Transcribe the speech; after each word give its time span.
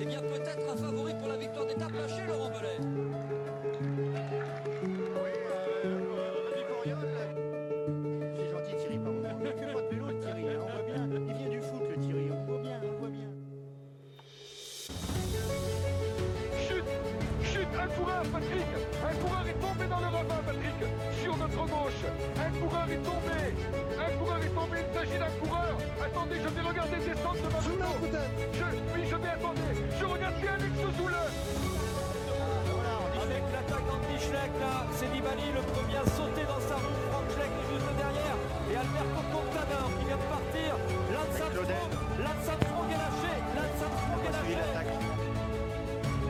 eh 0.00 0.04
bien 0.04 0.20
peut-être 0.20 0.72
un 0.72 0.76
favori 0.76 1.12
pour 1.14 1.28
la 1.28 1.36
victoire 1.36 1.66
d'étape 1.66 1.92
c'est 35.04 35.12
Nibali, 35.14 35.52
le 35.52 35.60
premier 35.72 35.96
à 35.96 36.06
sauter 36.06 36.44
dans 36.44 36.60
sa 36.60 36.74
roue. 36.76 36.96
Franck 37.10 37.30
Schleck 37.34 37.50
est 37.60 37.74
juste 37.74 37.92
derrière. 37.96 38.36
Et 38.70 38.76
Alberto 38.76 39.20
Contador 39.32 39.90
qui 39.98 40.04
vient 40.06 40.16
de 40.16 40.28
partir. 40.32 40.70
Lance 41.12 41.40
Armstrong, 41.40 41.68
Lance 42.18 42.48
Armstrong 42.48 42.88
est 42.90 43.00
lâché. 43.04 43.32
Lance 43.54 43.82
Armstrong 43.84 44.22
est 44.24 44.32
lâché. 44.32 44.56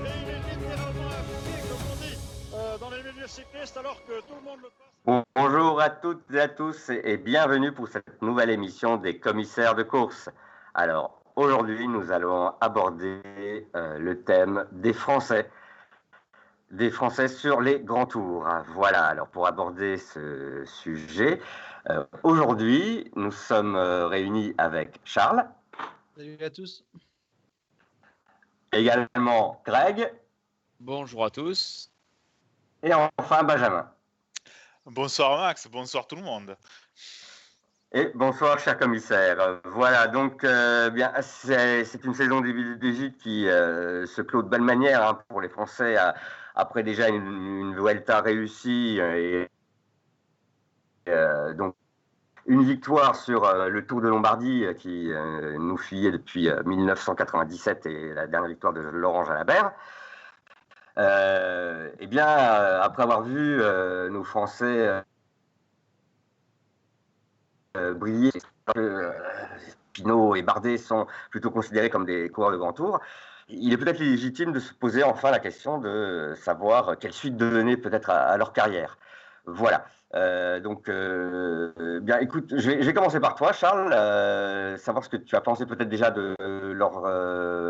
Et 0.05 0.15
il 0.23 0.29
est 0.29 0.43
littéralement 0.55 1.11
impliqué, 1.15 1.55
comme 1.69 1.85
on 1.93 1.97
dit, 2.03 2.19
euh, 2.55 2.79
dans 2.79 2.91
les 2.91 3.03
milieux 3.13 3.27
cyclistes, 3.29 3.77
alors 3.77 4.01
que 4.07 4.21
tout 4.21 4.35
le 4.41 4.45
monde 4.51 4.59
le 4.63 4.69
passe. 4.69 4.91
Bon- 5.05 5.23
Bonjour 5.37 5.81
à 5.81 5.91
toutes 5.91 6.31
et 6.33 6.41
à 6.41 6.49
tous 6.49 6.91
et 6.91 7.17
bienvenue 7.19 7.73
pour 7.73 7.89
cette 7.89 8.23
nouvelle 8.23 8.51
émission 8.51 8.97
des 8.97 9.19
commissaires 9.19 9.75
de 9.75 9.83
course. 9.83 10.29
Alors 10.75 11.21
aujourd'hui 11.37 11.87
nous 11.89 12.11
allons 12.11 12.53
aborder 12.61 13.21
euh, 13.77 13.99
le 13.99 14.23
thème 14.23 14.65
des 14.73 14.93
Français, 14.93 15.51
des 16.71 16.91
Français 16.91 17.29
sur 17.29 17.61
les 17.61 17.81
grands 17.81 18.07
tours. 18.07 18.47
Voilà, 18.75 19.05
alors 19.05 19.29
pour 19.29 19.47
aborder 19.47 19.97
ce 19.99 20.65
sujet, 20.65 21.41
euh, 21.91 22.05
aujourd'hui 22.23 23.11
nous 23.17 23.31
sommes 23.31 23.77
euh, 23.77 24.07
réunis 24.07 24.55
avec 24.59 25.01
Charles, 25.05 25.47
Salut 26.17 26.39
à 26.43 26.51
tous. 26.51 26.85
également 28.73 29.63
Greg 29.65 30.13
Bonjour 30.81 31.25
à 31.25 31.31
tous. 31.31 31.91
et 32.83 32.93
enfin 33.19 33.43
Benjamin. 33.43 33.91
Bonsoir 34.87 35.39
Max, 35.41 35.67
bonsoir 35.69 36.07
tout 36.07 36.17
le 36.17 36.23
monde. 36.23 36.57
Et 37.93 38.11
bonsoir, 38.15 38.59
cher 38.59 38.77
commissaire. 38.77 39.61
Voilà, 39.65 40.09
donc, 40.09 40.43
euh, 40.43 40.91
bien, 40.91 41.13
c'est 41.23 41.85
c'est 41.85 42.05
une 42.05 42.13
saison 42.15 42.41
des 42.41 42.75
des 42.77 42.93
gîtes 42.93 43.19
qui 43.19 43.49
euh, 43.49 44.05
se 44.07 44.21
clôt 44.21 44.43
de 44.43 44.49
belle 44.49 44.63
manière 44.63 45.07
hein, 45.07 45.23
pour 45.29 45.41
les 45.41 45.49
Français 45.49 45.97
à- 45.97 46.15
après 46.55 46.83
déjà 46.83 47.09
une, 47.09 47.75
Vuelta 47.75 48.21
réussie 48.21 48.99
et 49.01 49.49
euh, 51.09 51.53
donc 51.55 51.75
une 52.47 52.63
victoire 52.63 53.17
sur 53.17 53.45
euh, 53.45 53.69
le 53.69 53.87
Tour 53.87 54.01
de 54.01 54.09
Lombardie 54.09 54.65
euh, 54.65 54.75
qui 54.75 55.13
euh, 55.13 55.57
nous 55.59 55.77
fuyait 55.77 56.11
depuis 56.11 56.49
euh, 56.49 56.63
1997 56.65 57.87
et 57.87 58.15
la 58.15 58.27
dernière 58.27 58.49
victoire 58.49 58.73
de 58.73 58.81
Laurent 58.81 59.25
Jalabert. 59.25 59.73
Euh, 60.99 61.91
eh 61.99 62.07
bien, 62.07 62.29
euh, 62.29 62.81
après 62.83 63.03
avoir 63.03 63.23
vu 63.23 63.61
euh, 63.61 64.09
nos 64.11 64.25
Français 64.25 64.65
euh, 64.67 65.01
euh, 67.77 67.95
briller. 67.95 68.33
Euh, 68.77 69.13
Pinot 69.93 70.37
et 70.37 70.43
Bardet 70.43 70.79
sont 70.79 71.07
plutôt 71.31 71.51
considérés 71.51 71.91
comme 71.91 72.05
des 72.05 72.29
coureurs 72.29 72.53
de 72.53 72.57
grand 72.57 72.73
tour. 72.73 73.01
Il 73.59 73.73
est 73.73 73.77
peut-être 73.77 73.99
légitime 73.99 74.53
de 74.53 74.61
se 74.61 74.73
poser 74.73 75.03
enfin 75.03 75.31
la 75.31 75.39
question 75.39 75.79
de 75.79 76.35
savoir 76.37 76.99
quelle 76.99 77.13
suite 77.13 77.37
donner 77.37 77.77
peut-être 77.77 78.11
à, 78.11 78.37
leur 78.37 78.53
carrière. 78.53 78.99
Voilà. 79.47 79.87
Euh, 80.15 80.61
donc, 80.61 80.89
euh, 80.89 82.01
bien, 82.01 82.21
écoute, 82.21 82.55
je 82.57 82.71
vais, 82.71 82.95
commencer 82.95 83.19
par 83.19 83.35
toi, 83.35 83.53
Charles, 83.53 83.93
euh, 83.93 84.77
savoir 84.77 85.05
ce 85.05 85.09
que 85.09 85.17
tu 85.17 85.35
as 85.35 85.41
pensé 85.41 85.67
peut-être 85.67 85.89
déjà 85.89 86.11
de 86.11 86.37
leur, 86.41 87.01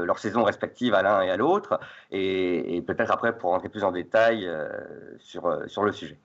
leur 0.05 0.19
saison 0.19 0.43
respective 0.43 0.95
à 0.95 1.03
l'un 1.03 1.23
et 1.23 1.31
à 1.31 1.37
l'autre, 1.37 1.81
et, 2.11 2.83
peut-être 2.87 3.11
après 3.11 3.37
pour 3.37 3.51
rentrer 3.51 3.71
plus 3.71 3.85
en 3.85 3.93
détail 3.93 4.51
sur, 5.19 5.59
sur 5.67 5.85
le 5.85 5.93
sujet. 5.93 6.19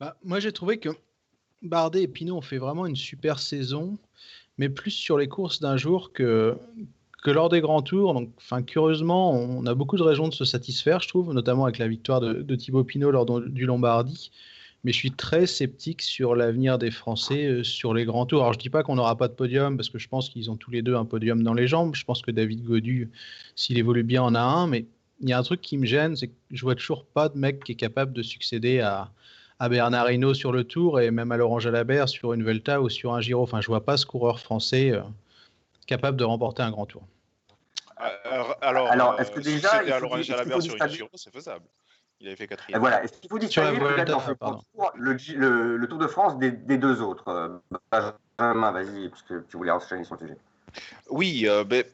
Bah, 0.00 0.16
moi, 0.24 0.40
j'ai 0.40 0.52
trouvé 0.52 0.78
que 0.78 0.90
Bardet 1.62 2.02
et 2.02 2.08
Pinot 2.08 2.36
ont 2.36 2.42
fait 2.42 2.58
vraiment 2.58 2.86
une 2.86 2.96
super 2.96 3.38
saison, 3.38 3.98
mais 4.56 4.68
plus 4.68 4.90
sur 4.90 5.18
les 5.18 5.28
courses 5.28 5.60
d'un 5.60 5.76
jour 5.76 6.12
que, 6.12 6.56
que 7.22 7.30
lors 7.30 7.48
des 7.48 7.60
grands 7.60 7.82
tours. 7.82 8.14
Donc, 8.14 8.30
enfin, 8.38 8.62
curieusement, 8.62 9.32
on 9.32 9.66
a 9.66 9.74
beaucoup 9.74 9.96
de 9.96 10.02
raisons 10.02 10.28
de 10.28 10.34
se 10.34 10.44
satisfaire, 10.44 11.00
je 11.00 11.08
trouve, 11.08 11.32
notamment 11.32 11.64
avec 11.64 11.78
la 11.78 11.88
victoire 11.88 12.20
de, 12.20 12.34
de 12.34 12.54
Thibaut 12.54 12.84
Pinot 12.84 13.10
lors 13.10 13.26
du 13.40 13.66
Lombardie. 13.66 14.30
Mais 14.84 14.92
je 14.92 14.96
suis 14.96 15.10
très 15.10 15.46
sceptique 15.46 16.02
sur 16.02 16.36
l'avenir 16.36 16.78
des 16.78 16.92
Français 16.92 17.46
euh, 17.46 17.64
sur 17.64 17.94
les 17.94 18.04
grands 18.04 18.26
tours. 18.26 18.42
Alors, 18.42 18.52
je 18.52 18.60
dis 18.60 18.70
pas 18.70 18.84
qu'on 18.84 18.94
n'aura 18.94 19.16
pas 19.16 19.26
de 19.26 19.32
podium, 19.32 19.76
parce 19.76 19.90
que 19.90 19.98
je 19.98 20.08
pense 20.08 20.28
qu'ils 20.28 20.50
ont 20.52 20.56
tous 20.56 20.70
les 20.70 20.82
deux 20.82 20.94
un 20.94 21.04
podium 21.04 21.42
dans 21.42 21.54
les 21.54 21.66
jambes. 21.66 21.96
Je 21.96 22.04
pense 22.04 22.22
que 22.22 22.30
David 22.30 22.62
Godu, 22.64 23.10
s'il 23.56 23.76
évolue 23.76 24.04
bien, 24.04 24.22
en 24.22 24.36
a 24.36 24.40
un. 24.40 24.68
Mais 24.68 24.86
il 25.20 25.28
y 25.28 25.32
a 25.32 25.38
un 25.38 25.42
truc 25.42 25.60
qui 25.60 25.76
me 25.78 25.86
gêne, 25.86 26.14
c'est 26.14 26.28
que 26.28 26.34
je 26.52 26.62
vois 26.62 26.76
toujours 26.76 27.04
pas 27.04 27.28
de 27.28 27.36
mec 27.36 27.64
qui 27.64 27.72
est 27.72 27.74
capable 27.74 28.12
de 28.12 28.22
succéder 28.22 28.78
à, 28.78 29.10
à 29.58 29.68
Bernard 29.68 30.12
Hinault 30.12 30.34
sur 30.34 30.52
le 30.52 30.62
Tour 30.62 31.00
et 31.00 31.10
même 31.10 31.32
à 31.32 31.36
Laurent 31.36 31.58
Jalabert 31.58 32.08
sur 32.08 32.32
une 32.32 32.44
Vuelta 32.44 32.80
ou 32.80 32.88
sur 32.88 33.14
un 33.14 33.20
Giro. 33.20 33.42
Enfin, 33.42 33.60
je 33.60 33.66
vois 33.66 33.84
pas 33.84 33.96
ce 33.96 34.06
coureur 34.06 34.38
français 34.38 34.92
euh, 34.92 35.00
capable 35.88 36.16
de 36.16 36.24
remporter 36.24 36.62
un 36.62 36.70
grand 36.70 36.86
Tour. 36.86 37.02
Euh, 38.00 38.44
Alors, 38.60 38.92
Alors, 38.92 39.20
est-ce 39.20 39.32
que 39.32 39.40
euh, 39.40 39.42
déjà, 39.42 39.82
il 39.82 39.90
à 39.92 39.96
faut 39.96 40.02
Laurent 40.02 40.18
dire- 40.18 40.36
faut 40.44 40.60
sur 40.60 40.76
une 40.76 40.88
Giro, 40.88 41.08
c'est 41.14 41.32
faisable. 41.32 41.64
Il 42.20 42.28
avait 42.28 42.36
fait 42.36 42.44
Et 42.44 42.48
quatrième. 42.48 42.80
voilà. 42.80 43.02
Est-ce 43.02 43.14
qu'il 43.20 43.28
faut 43.30 43.38
distinguer 43.38 43.78
le, 43.78 45.16
le- 45.36 45.76
le 45.76 45.88
Tour 45.88 45.98
de 45.98 46.06
France 46.06 46.38
des, 46.38 46.50
des 46.52 46.78
deux 46.78 47.00
autres 47.02 47.28
Euh, 47.28 47.58
Benjamin, 48.38 48.70
vas-y, 48.72 49.08
parce 49.08 49.22
que 49.22 49.44
tu 49.48 49.56
voulais 49.56 49.70
enchaîner 49.72 50.04
sur 50.04 50.14
le 50.14 50.20
sujet. 50.20 50.36
Oui, 51.08 51.44
euh, 51.48 51.64
ben, 51.64 51.84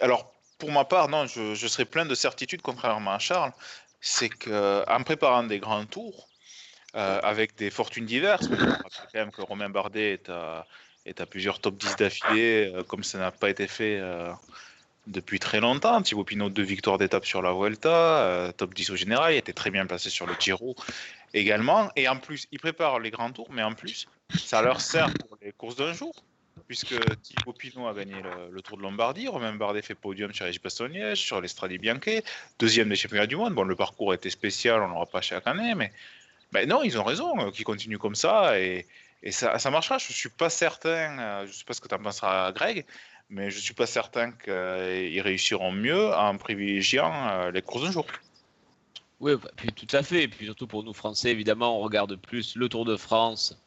alors 0.00 0.32
pour 0.58 0.72
ma 0.72 0.84
part, 0.84 1.08
non, 1.08 1.26
je, 1.26 1.54
je 1.54 1.66
serais 1.68 1.84
plein 1.84 2.06
de 2.06 2.14
certitude, 2.14 2.62
contrairement 2.62 3.12
à 3.12 3.18
Charles. 3.18 3.52
C'est 4.00 4.28
qu'en 4.28 5.02
préparant 5.04 5.42
des 5.44 5.58
grands 5.58 5.84
tours, 5.84 6.28
euh, 6.96 7.20
avec 7.22 7.56
des 7.56 7.70
fortunes 7.70 8.06
diverses, 8.06 8.48
parce 8.48 8.96
que 8.96 9.02
quand 9.12 9.18
même 9.18 9.30
que 9.32 9.42
Romain 9.42 9.68
Bardet 9.68 10.12
est 10.14 10.28
à, 10.30 10.66
est 11.08 11.20
à 11.20 11.26
plusieurs 11.26 11.60
top 11.60 11.76
10 11.76 11.96
d'affilée, 11.96 12.70
euh, 12.74 12.82
comme 12.82 13.02
ça 13.02 13.18
n'a 13.18 13.30
pas 13.30 13.50
été 13.50 13.66
fait 13.66 13.98
euh, 14.00 14.30
depuis 15.06 15.38
très 15.38 15.60
longtemps. 15.60 16.00
Thibaut 16.02 16.24
Pinot, 16.24 16.50
deux 16.50 16.62
victoires 16.62 16.98
d'étape 16.98 17.26
sur 17.26 17.42
la 17.42 17.52
Vuelta, 17.52 17.88
euh, 17.88 18.52
top 18.52 18.74
10 18.74 18.90
au 18.90 18.96
général, 18.96 19.34
il 19.34 19.38
était 19.38 19.52
très 19.52 19.70
bien 19.70 19.86
placé 19.86 20.10
sur 20.10 20.26
le 20.26 20.34
Giro 20.38 20.76
également. 21.34 21.90
Et 21.96 22.08
en 22.08 22.18
plus, 22.18 22.46
ils 22.52 22.60
préparent 22.60 23.00
les 23.00 23.10
grands 23.10 23.32
tours, 23.32 23.48
mais 23.50 23.62
en 23.62 23.72
plus, 23.72 24.06
ça 24.36 24.62
leur 24.62 24.80
sert 24.80 25.12
pour 25.14 25.38
les 25.42 25.52
courses 25.52 25.76
d'un 25.76 25.92
jour 25.92 26.14
puisque 26.66 26.96
Thibaut 27.22 27.54
Pinot 27.54 27.86
a 27.86 27.94
gagné 27.94 28.16
le, 28.50 28.60
Tour 28.60 28.76
de 28.76 28.82
Lombardie, 28.82 29.26
Romain 29.26 29.54
Bardet 29.54 29.80
fait 29.80 29.94
podium 29.94 30.34
sur 30.34 30.44
les 30.44 30.58
Bastogne, 30.62 31.14
sur 31.14 31.40
les 31.40 31.48
Strade 31.48 31.72
Bianche, 31.72 32.20
deuxième 32.58 32.90
des 32.90 32.96
championnats 32.96 33.26
du 33.26 33.36
monde. 33.36 33.54
Bon, 33.54 33.62
le 33.62 33.74
parcours 33.74 34.12
était 34.12 34.28
spécial, 34.28 34.82
on 34.82 34.88
n'aura 34.88 35.06
pas 35.06 35.22
chaque 35.22 35.46
année, 35.46 35.74
mais 35.74 36.66
non, 36.66 36.82
ils 36.82 36.98
ont 36.98 37.04
raison, 37.04 37.50
qu'ils 37.52 37.64
continuent 37.64 37.96
comme 37.96 38.14
ça 38.14 38.60
et, 38.60 38.86
et 39.22 39.32
ça, 39.32 39.58
ça 39.58 39.70
marchera. 39.70 39.98
Je 39.98 40.12
suis 40.12 40.28
pas 40.28 40.50
certain, 40.50 41.18
euh, 41.18 41.46
je 41.46 41.52
sais 41.52 41.64
pas 41.64 41.74
ce 41.74 41.80
que 41.80 41.88
tu 41.88 41.94
en 41.94 41.98
penseras, 41.98 42.52
Greg, 42.52 42.86
mais 43.28 43.50
je 43.50 43.58
suis 43.58 43.74
pas 43.74 43.86
certain 43.86 44.32
qu'ils 44.32 45.20
réussiront 45.20 45.72
mieux 45.72 46.12
en 46.14 46.36
privilégiant 46.36 47.28
euh, 47.28 47.50
les 47.50 47.62
courses 47.62 47.84
d'un 47.84 47.92
jour. 47.92 48.06
Oui, 49.20 49.34
bah, 49.36 49.50
tout 49.74 49.96
à 49.96 50.02
fait. 50.02 50.24
Et 50.24 50.28
puis 50.28 50.46
surtout 50.46 50.66
pour 50.66 50.84
nous 50.84 50.92
Français, 50.92 51.30
évidemment, 51.30 51.78
on 51.78 51.80
regarde 51.80 52.16
plus 52.16 52.56
le 52.56 52.68
Tour 52.68 52.84
de 52.84 52.96
France, 52.96 53.58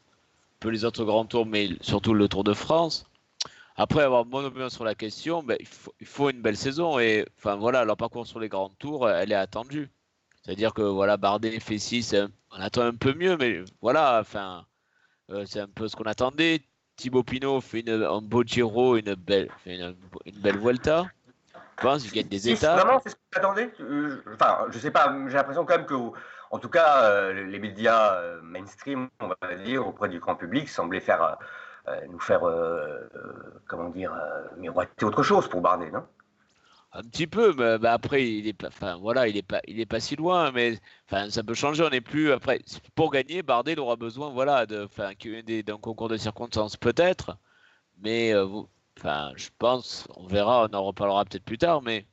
peu 0.60 0.70
les 0.70 0.84
autres 0.84 1.04
grands 1.04 1.26
tours, 1.26 1.46
mais 1.46 1.70
surtout 1.80 2.14
le 2.14 2.28
Tour 2.28 2.44
de 2.44 2.54
France. 2.54 3.06
Après 3.76 4.02
avoir 4.02 4.26
mon 4.26 4.44
opinion 4.44 4.68
sur 4.68 4.84
la 4.84 4.94
question, 4.94 5.42
ben, 5.42 5.56
il, 6.00 6.06
faut, 6.06 6.30
une 6.30 6.42
belle 6.42 6.56
saison. 6.56 6.98
Et 6.98 7.26
enfin 7.38 7.56
voilà, 7.56 7.84
leur 7.84 7.96
parcours 7.96 8.26
sur 8.26 8.40
les 8.40 8.48
grands 8.48 8.70
tours, 8.70 9.08
elle 9.08 9.32
est 9.32 9.36
attendue. 9.36 9.90
C'est-à-dire 10.42 10.74
que 10.74 10.82
voilà, 10.82 11.16
Bardet 11.16 11.60
fait 11.60 11.78
6, 11.78 12.16
on 12.50 12.56
attend 12.56 12.82
un 12.82 12.94
peu 12.94 13.14
mieux, 13.14 13.36
mais 13.36 13.62
voilà, 13.80 14.18
enfin, 14.20 14.58
euh, 14.58 14.71
c'est 15.46 15.60
un 15.60 15.68
peu 15.68 15.88
ce 15.88 15.96
qu'on 15.96 16.04
attendait. 16.04 16.62
Thibaut 16.96 17.22
Pinot 17.22 17.60
fait 17.60 17.80
une, 17.80 18.02
un 18.02 18.20
beau 18.20 18.44
Giro, 18.44 18.96
une 18.96 19.14
belle, 19.14 19.48
une, 19.66 19.96
une 20.26 20.38
belle 20.40 20.58
Vuelta. 20.58 21.06
Je 21.78 21.82
pense 21.82 22.02
qu'il 22.02 22.12
gagne 22.12 22.28
des 22.28 22.48
étapes. 22.50 22.80
Vraiment, 22.80 23.00
c'est 23.02 23.10
ce 23.10 23.14
que 23.16 23.20
tu 23.32 23.38
attendais 23.38 23.72
Euh, 23.80 24.22
Enfin, 24.34 24.66
je 24.70 24.78
sais 24.78 24.90
pas, 24.90 25.12
j'ai 25.26 25.34
l'impression 25.34 25.64
quand 25.64 25.76
même 25.78 25.86
que, 25.86 25.94
en 26.50 26.58
tout 26.58 26.68
cas, 26.68 27.04
euh, 27.04 27.32
les 27.46 27.58
médias 27.58 28.14
euh, 28.16 28.40
mainstream, 28.42 29.08
on 29.20 29.28
va 29.28 29.54
dire, 29.56 29.86
auprès 29.86 30.08
du 30.08 30.20
grand 30.20 30.36
public, 30.36 30.68
semblaient 30.68 31.00
faire, 31.00 31.22
euh, 31.22 31.32
euh, 31.88 32.00
nous 32.10 32.20
faire, 32.20 32.44
euh, 32.44 33.00
euh, 33.16 33.60
comment 33.66 33.88
dire, 33.88 34.12
euh, 34.12 34.42
miroiter 34.58 35.04
autre 35.04 35.22
chose 35.22 35.48
pour 35.48 35.60
Bardet, 35.60 35.90
non? 35.90 36.06
Un 36.94 37.02
petit 37.02 37.26
peu, 37.26 37.54
mais 37.54 37.78
bah, 37.78 37.92
après 37.94 38.30
il 38.30 38.46
est 38.46 38.52
pas, 38.52 38.96
voilà, 38.98 39.24
pas, 39.42 39.60
pas 39.88 40.00
si 40.00 40.16
loin, 40.16 40.52
mais 40.52 40.78
ça 41.08 41.42
peut 41.42 41.54
changer. 41.54 41.82
On 41.84 41.90
n'est 41.90 42.00
plus 42.02 42.32
après 42.32 42.60
pour 42.94 43.10
gagner. 43.10 43.42
Bardet 43.42 43.72
il 43.72 43.80
aura 43.80 43.96
besoin, 43.96 44.30
voilà, 44.30 44.66
de, 44.66 44.88
d'un 45.62 45.78
concours 45.78 46.08
de 46.08 46.16
circonstances 46.18 46.76
peut-être, 46.76 47.38
mais 47.98 48.34
euh, 48.34 48.46
je 49.36 49.48
pense, 49.58 50.06
on 50.16 50.26
verra, 50.26 50.68
on 50.70 50.74
en 50.74 50.84
reparlera 50.84 51.24
peut-être 51.24 51.44
plus 51.44 51.58
tard, 51.58 51.82
mais 51.82 52.06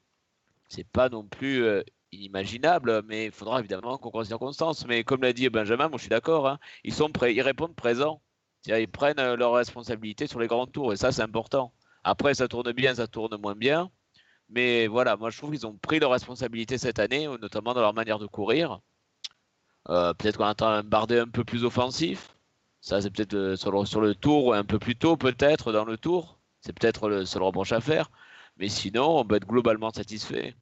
c'est 0.70 0.88
pas 0.88 1.10
non 1.10 1.26
plus 1.26 1.64
euh, 1.64 1.84
inimaginable, 2.12 3.04
mais 3.08 3.26
il 3.28 3.31
faudra 3.31 3.60
évidemment 3.60 3.98
qu'on 3.98 4.10
croise 4.10 4.28
les 4.28 4.31
circonstances. 4.31 4.86
Mais 4.88 5.04
comme 5.04 5.22
l'a 5.24 5.34
dit 5.34 5.50
Benjamin, 5.50 5.90
moi 5.90 5.98
je 5.98 6.04
suis 6.04 6.10
d'accord, 6.10 6.48
hein, 6.48 6.60
ils 6.84 6.94
ils 7.30 7.42
répondent 7.42 7.76
présents. 7.76 8.22
Ils 8.68 8.88
prennent 8.90 9.20
euh, 9.20 9.36
leurs 9.38 9.54
responsabilités 9.54 10.28
sur 10.28 10.40
les 10.40 10.48
grands 10.48 10.68
tours 10.68 10.94
et 10.94 10.98
ça 10.98 11.12
c'est 11.12 11.22
important. 11.24 11.74
Après 12.04 12.34
ça 12.36 12.48
tourne 12.48 12.72
bien, 12.74 12.96
ça 12.96 13.08
tourne 13.08 13.38
moins 13.42 13.56
bien. 13.56 13.92
Mais 14.50 14.88
voilà, 14.88 15.16
moi 15.16 15.30
je 15.30 15.38
trouve 15.38 15.51
qu'ils 15.51 15.68
ont 15.68 15.74
pris 15.74 16.00
leurs 16.00 16.12
responsabilités 16.12 16.78
cette 16.78 17.00
année, 17.00 17.28
notamment 17.28 17.74
dans 17.74 17.81
leur 17.81 17.94
manière 17.94 18.19
de 18.19 18.25
courir. 18.25 18.80
Euh, 19.90 20.13
peut-être 20.13 20.38
qu'on 20.38 20.46
attend 20.46 20.68
un 20.68 20.84
Bardet 20.84 21.19
un 21.19 21.28
peu 21.28 21.44
plus 21.44 21.63
offensif. 21.63 22.36
Ça, 22.81 23.01
c'est 23.01 23.10
peut-être 23.10 23.34
euh, 23.34 23.56
sur, 23.56 23.72
le, 23.72 23.86
sur 23.86 24.01
le 24.01 24.16
tour, 24.16 24.54
un 24.54 24.63
peu 24.63 24.80
plus 24.80 24.96
tôt, 24.96 25.18
peut-être, 25.18 25.72
dans 25.72 25.86
le 25.86 25.98
tour. 25.98 26.38
C'est 26.62 26.78
peut-être 26.78 27.10
le 27.10 27.25
seul 27.25 27.44
reproche 27.44 27.72
à 27.72 27.81
faire. 27.81 28.10
Mais 28.57 28.69
sinon, 28.69 29.19
on 29.19 29.25
peut 29.25 29.36
être 29.36 29.48
globalement 29.48 29.90
satisfait. 29.92 30.56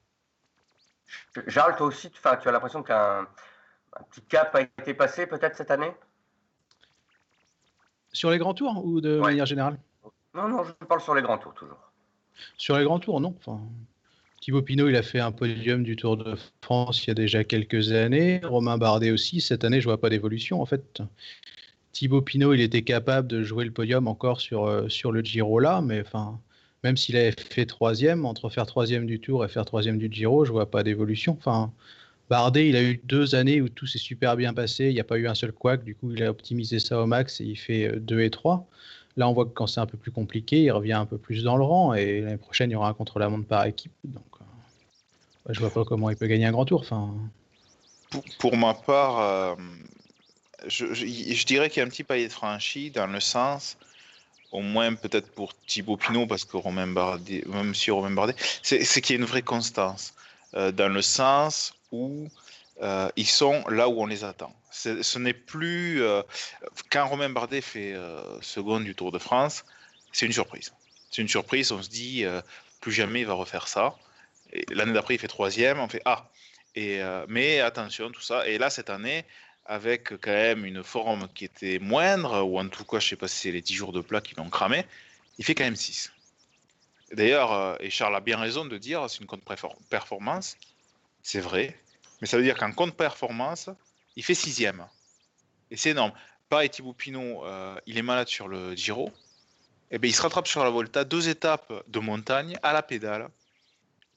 Charles, 1.47 1.75
toi 1.75 1.87
aussi, 1.87 2.09
tu, 2.11 2.21
tu 2.21 2.47
as 2.47 2.51
l'impression 2.51 2.83
qu'un 2.83 3.27
petit 4.09 4.21
cap 4.23 4.53
a 4.55 4.61
été 4.61 4.93
passé 4.93 5.27
peut-être 5.27 5.55
cette 5.55 5.71
année? 5.71 5.91
Sur 8.11 8.31
les 8.31 8.37
grands 8.37 8.53
tours 8.53 8.83
ou 8.83 9.01
de 9.01 9.19
manière 9.19 9.45
générale? 9.45 9.79
Non, 10.33 10.47
non, 10.47 10.63
je 10.63 10.71
parle 10.85 11.01
sur 11.01 11.15
les 11.15 11.21
grands 11.21 11.37
tours 11.37 11.53
toujours. 11.53 11.79
Sur 12.57 12.77
les 12.77 12.83
grands 12.83 12.99
tours, 12.99 13.21
non. 13.21 13.35
Thibaut 14.41 14.61
Pinot, 14.61 14.87
il 14.87 14.95
a 14.95 15.03
fait 15.03 15.19
un 15.19 15.31
podium 15.31 15.83
du 15.83 15.95
Tour 15.95 16.17
de 16.17 16.35
France 16.61 17.03
il 17.03 17.09
y 17.09 17.11
a 17.11 17.15
déjà 17.15 17.43
quelques 17.43 17.91
années. 17.91 18.39
Romain 18.43 18.77
Bardet 18.77 19.11
aussi. 19.11 19.41
Cette 19.41 19.63
année, 19.63 19.81
je 19.81 19.85
vois 19.85 19.99
pas 19.99 20.09
d'évolution 20.09 20.61
en 20.61 20.65
fait. 20.65 21.01
Thibaut 21.91 22.21
Pinot, 22.21 22.53
il 22.53 22.61
était 22.61 22.83
capable 22.83 23.27
de 23.27 23.43
jouer 23.43 23.65
le 23.65 23.71
podium 23.71 24.07
encore 24.07 24.39
sur, 24.39 24.65
euh, 24.65 24.87
sur 24.87 25.11
le 25.11 25.21
Giro 25.21 25.59
là, 25.59 25.81
mais 25.81 26.01
enfin, 26.01 26.39
même 26.83 26.95
s'il 26.95 27.17
avait 27.17 27.33
fait 27.49 27.65
troisième, 27.65 28.25
entre 28.25 28.49
faire 28.49 28.67
troisième 28.67 29.05
du 29.07 29.19
Tour 29.19 29.43
et 29.43 29.47
faire 29.47 29.65
troisième 29.65 29.97
du 29.97 30.07
Giro, 30.11 30.45
je 30.45 30.51
vois 30.51 30.69
pas 30.69 30.83
d'évolution. 30.83 31.35
Enfin, 31.39 31.73
Bardet, 32.29 32.69
il 32.69 32.75
a 32.75 32.83
eu 32.83 33.01
deux 33.03 33.35
années 33.35 33.61
où 33.61 33.69
tout 33.69 33.87
s'est 33.87 33.97
super 33.97 34.35
bien 34.35 34.53
passé, 34.53 34.85
il 34.85 34.93
n'y 34.93 34.99
a 34.99 35.05
pas 35.05 35.17
eu 35.17 35.27
un 35.27 35.35
seul 35.35 35.51
couac, 35.51 35.83
du 35.83 35.95
coup 35.95 36.11
il 36.11 36.21
a 36.23 36.29
optimisé 36.29 36.79
ça 36.79 37.01
au 37.01 37.05
max 37.07 37.41
et 37.41 37.45
il 37.45 37.57
fait 37.57 37.99
2 37.99 38.15
euh, 38.15 38.25
et 38.25 38.29
3. 38.29 38.67
Là, 39.17 39.27
on 39.27 39.33
voit 39.33 39.45
que 39.45 39.49
quand 39.49 39.67
c'est 39.67 39.79
un 39.79 39.85
peu 39.85 39.97
plus 39.97 40.11
compliqué, 40.11 40.61
il 40.61 40.71
revient 40.71 40.93
un 40.93 41.05
peu 41.05 41.17
plus 41.17 41.43
dans 41.43 41.57
le 41.57 41.63
rang 41.63 41.93
et 41.93 42.21
l'année 42.21 42.37
prochaine, 42.37 42.69
il 42.69 42.73
y 42.73 42.75
aura 42.75 42.89
un 42.89 42.93
contre-la-montre 42.93 43.47
par 43.47 43.65
équipe. 43.65 43.91
Donc, 44.03 44.23
euh, 44.39 45.53
je 45.53 45.59
vois 45.59 45.71
pas 45.71 45.83
comment 45.83 46.09
il 46.09 46.15
peut 46.15 46.27
gagner 46.27 46.45
un 46.45 46.51
grand 46.51 46.65
tour. 46.65 46.85
Pour, 48.39 48.55
ma 48.55 48.73
part, 48.73 49.57
je, 50.65 51.45
dirais 51.45 51.69
qu'il 51.69 51.79
y 51.79 51.83
a 51.83 51.85
un 51.85 51.89
petit 51.89 52.03
palier 52.03 52.27
de 52.27 52.33
franchi 52.33 52.91
dans 52.91 53.07
le 53.07 53.19
sens, 53.19 53.77
au 54.51 54.61
moins 54.61 54.93
peut-être 54.95 55.29
pour 55.31 55.53
Thibaut 55.67 55.97
Pinot, 55.97 56.25
parce 56.25 56.45
que 56.45 56.57
Romain 56.57 56.87
Bardet, 56.87 57.43
même 57.47 57.75
si 57.75 57.91
Romain 57.91 58.11
Bardet, 58.11 58.35
c'est 58.63 59.01
qu'il 59.01 59.15
y 59.15 59.19
a 59.19 59.21
une 59.21 59.27
vraie 59.27 59.41
constance, 59.41 60.13
euh, 60.55 60.71
dans 60.71 60.89
le 60.89 61.01
sens 61.01 61.73
où 61.91 62.27
euh, 62.81 63.09
ils 63.15 63.27
sont 63.27 63.63
là 63.69 63.89
où 63.89 64.01
on 64.01 64.05
les 64.05 64.23
attend. 64.23 64.53
Ce 64.77 65.17
n'est 65.19 65.33
plus. 65.33 66.03
Euh, 66.03 66.21
quand 66.91 67.07
Romain 67.07 67.29
Bardet 67.29 67.61
fait 67.61 67.95
seconde 68.41 68.83
du 68.83 68.95
Tour 68.95 69.11
de 69.11 69.19
France, 69.19 69.65
c'est 70.11 70.25
une 70.25 70.33
surprise. 70.33 70.73
C'est 71.11 71.21
une 71.21 71.27
surprise, 71.27 71.71
on 71.71 71.81
se 71.81 71.89
dit, 71.89 72.25
plus 72.81 72.91
jamais 72.91 73.21
il 73.21 73.27
va 73.27 73.33
refaire 73.33 73.67
ça. 73.67 73.95
L'année 74.69 74.93
d'après, 74.93 75.15
il 75.15 75.19
fait 75.19 75.27
troisième, 75.27 75.79
on 75.79 75.87
fait 75.87 76.01
Ah! 76.05 76.29
Et, 76.75 77.01
mais 77.27 77.59
attention, 77.59 78.11
tout 78.11 78.21
ça. 78.21 78.47
Et 78.47 78.57
là, 78.57 78.69
cette 78.69 78.89
année, 78.89 79.25
avec 79.67 80.09
quand 80.21 80.31
même 80.31 80.65
une 80.65 80.83
forme 80.83 81.27
qui 81.33 81.45
était 81.45 81.79
moindre, 81.79 82.41
ou 82.43 82.59
en 82.59 82.67
tout 82.69 82.85
cas, 82.85 82.99
je 82.99 83.09
sais 83.09 83.15
pas 83.15 83.27
si 83.27 83.37
c'est 83.37 83.51
les 83.51 83.61
10 83.61 83.73
jours 83.73 83.91
de 83.91 84.01
plat 84.01 84.21
qui 84.21 84.35
l'ont 84.35 84.49
cramé, 84.49 84.85
il 85.37 85.45
fait 85.45 85.55
quand 85.55 85.65
même 85.65 85.75
6. 85.75 86.11
D'ailleurs, 87.13 87.53
euh, 87.53 87.75
et 87.79 87.89
Charles 87.89 88.15
a 88.15 88.21
bien 88.21 88.37
raison 88.37 88.65
de 88.65 88.77
dire, 88.77 89.09
c'est 89.09 89.19
une 89.19 89.27
compte 89.27 89.43
performance, 89.89 90.57
c'est 91.21 91.39
vrai, 91.39 91.77
mais 92.21 92.27
ça 92.27 92.37
veut 92.37 92.43
dire 92.43 92.57
qu'en 92.57 92.71
compte 92.71 92.95
performance, 92.95 93.69
il 94.17 94.23
fait 94.23 94.33
sixième. 94.33 94.85
Et 95.71 95.77
c'est 95.77 95.91
énorme. 95.91 96.11
Pareil, 96.49 96.69
Thibaut 96.69 96.93
Pinot, 96.93 97.45
euh, 97.45 97.79
il 97.85 97.97
est 97.97 98.01
malade 98.01 98.27
sur 98.27 98.47
le 98.47 98.75
Giro. 98.75 99.07
Et 99.89 99.95
eh 99.95 99.99
bien, 99.99 100.09
il 100.09 100.13
se 100.13 100.21
rattrape 100.21 100.47
sur 100.47 100.63
la 100.63 100.69
Volta, 100.69 101.05
deux 101.05 101.29
étapes 101.29 101.71
de 101.87 101.99
montagne 101.99 102.57
à 102.63 102.73
la 102.73 102.81
pédale. 102.81 103.29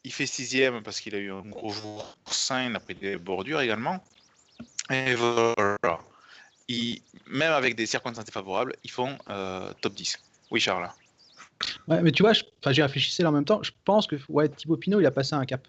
Il 0.02 0.12
fait 0.12 0.26
sixième 0.26 0.82
parce 0.82 1.00
qu'il 1.00 1.14
a 1.14 1.18
eu 1.18 1.30
un 1.30 1.42
gros 1.42 1.70
jour 1.70 2.16
sain, 2.26 2.68
il 2.68 2.74
a 2.74 2.80
pris 2.80 2.94
des 2.94 3.18
bordures 3.18 3.60
également. 3.60 4.02
Et 4.90 5.14
voilà. 5.14 6.00
même 7.26 7.52
avec 7.52 7.76
des 7.76 7.86
circonstances 7.86 8.24
défavorables, 8.24 8.74
ils 8.82 8.90
font 8.90 9.16
euh, 9.28 9.72
top 9.80 9.94
10. 9.94 10.18
Oui, 10.50 10.60
Charles. 10.60 10.90
Ouais, 11.86 12.00
mais 12.00 12.10
tu 12.10 12.22
vois, 12.22 12.32
j'ai 12.32 12.82
réfléchi 12.82 13.22
là 13.22 13.28
en 13.28 13.32
même 13.32 13.44
temps. 13.44 13.62
Je 13.62 13.72
pense 13.84 14.06
que 14.06 14.16
ouais, 14.30 14.48
Thibaut 14.48 14.78
Pinot, 14.78 15.00
il 15.00 15.06
a 15.06 15.10
passé 15.10 15.34
un 15.34 15.44
cap. 15.44 15.68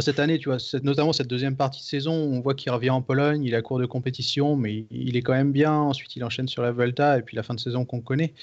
Cette 0.00 0.18
année, 0.18 0.38
tu 0.38 0.48
vois, 0.48 0.58
notamment 0.82 1.12
cette 1.12 1.28
deuxième 1.28 1.56
partie 1.56 1.80
de 1.80 1.86
saison, 1.86 2.12
on 2.12 2.40
voit 2.40 2.54
qu'il 2.54 2.70
revient 2.70 2.90
en 2.90 3.02
Pologne, 3.02 3.42
il 3.44 3.54
a 3.54 3.62
cours 3.62 3.78
de 3.78 3.86
compétition, 3.86 4.56
mais 4.56 4.86
il 4.90 5.16
est 5.16 5.22
quand 5.22 5.32
même 5.32 5.52
bien. 5.52 5.72
Ensuite, 5.72 6.16
il 6.16 6.24
enchaîne 6.24 6.48
sur 6.48 6.62
la 6.62 6.72
Volta 6.72 7.18
et 7.18 7.22
puis 7.22 7.36
la 7.36 7.42
fin 7.42 7.54
de 7.54 7.60
saison 7.60 7.84
qu'on 7.84 8.00
connaît. 8.00 8.34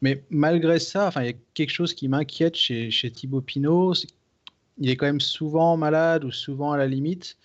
Mais 0.00 0.24
malgré 0.30 0.78
ça, 0.78 1.08
enfin, 1.08 1.22
il 1.22 1.26
y 1.26 1.30
a 1.30 1.36
quelque 1.54 1.70
chose 1.70 1.94
qui 1.94 2.08
m'inquiète 2.08 2.56
chez, 2.56 2.90
chez 2.90 3.10
Thibaut 3.10 3.40
Pinot. 3.40 3.94
il 4.78 4.90
est 4.90 4.96
quand 4.96 5.06
même 5.06 5.20
souvent 5.20 5.76
malade 5.76 6.24
ou 6.24 6.30
souvent 6.30 6.72
à 6.72 6.78
la 6.78 6.86
limite. 6.86 7.36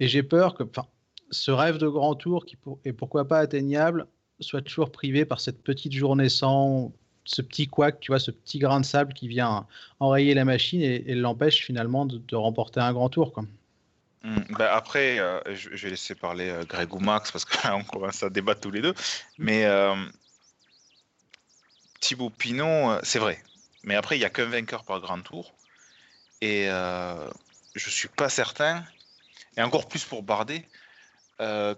Et 0.00 0.08
j'ai 0.08 0.22
peur 0.22 0.54
que, 0.54 0.64
enfin, 0.64 0.86
ce 1.30 1.50
rêve 1.50 1.78
de 1.78 1.88
grand 1.88 2.14
tour 2.14 2.46
qui 2.46 2.56
est 2.84 2.92
pourquoi 2.92 3.28
pas 3.28 3.38
atteignable 3.38 4.06
soit 4.40 4.62
toujours 4.62 4.90
privé 4.90 5.24
par 5.24 5.40
cette 5.40 5.62
petite 5.62 5.92
journée 5.92 6.28
sans 6.28 6.92
ce 7.30 7.42
petit 7.42 7.68
couac, 7.68 8.00
tu 8.00 8.10
vois, 8.10 8.18
ce 8.18 8.32
petit 8.32 8.58
grain 8.58 8.80
de 8.80 8.84
sable 8.84 9.12
qui 9.12 9.28
vient 9.28 9.66
enrayer 10.00 10.34
la 10.34 10.44
machine 10.44 10.82
et, 10.82 11.14
l'empêche 11.14 11.64
finalement 11.64 12.04
de, 12.04 12.36
remporter 12.36 12.80
un 12.80 12.92
grand 12.92 13.08
tour. 13.08 13.32
Quoi. 13.32 13.44
Mmh, 14.22 14.40
bah, 14.58 14.74
après, 14.74 15.20
euh, 15.20 15.40
je, 15.54 15.68
vais 15.68 15.90
laisser 15.90 16.16
parler 16.16 16.50
euh, 16.50 16.64
Greg 16.64 16.92
ou 16.92 16.98
Max 16.98 17.30
parce 17.30 17.44
qu'on 17.44 17.84
commence 17.90 18.22
à 18.24 18.30
débattre 18.30 18.60
tous 18.60 18.72
les 18.72 18.82
deux. 18.82 18.94
Mais 19.38 19.64
euh, 19.64 19.94
Thibaut 22.00 22.30
Pinot, 22.30 22.98
c'est 23.04 23.20
vrai. 23.20 23.40
Mais 23.84 23.94
après, 23.94 24.16
il 24.16 24.18
n'y 24.18 24.24
a 24.24 24.30
qu'un 24.30 24.46
vainqueur 24.46 24.84
par 24.84 25.00
grand 25.00 25.20
tour. 25.20 25.54
Et 26.40 26.66
je 26.66 27.90
suis 27.90 28.08
pas 28.08 28.28
certain, 28.28 28.82
et 29.56 29.62
encore 29.62 29.86
plus 29.88 30.04
pour 30.04 30.22
Bardet, 30.22 30.66
euh, 31.40 31.74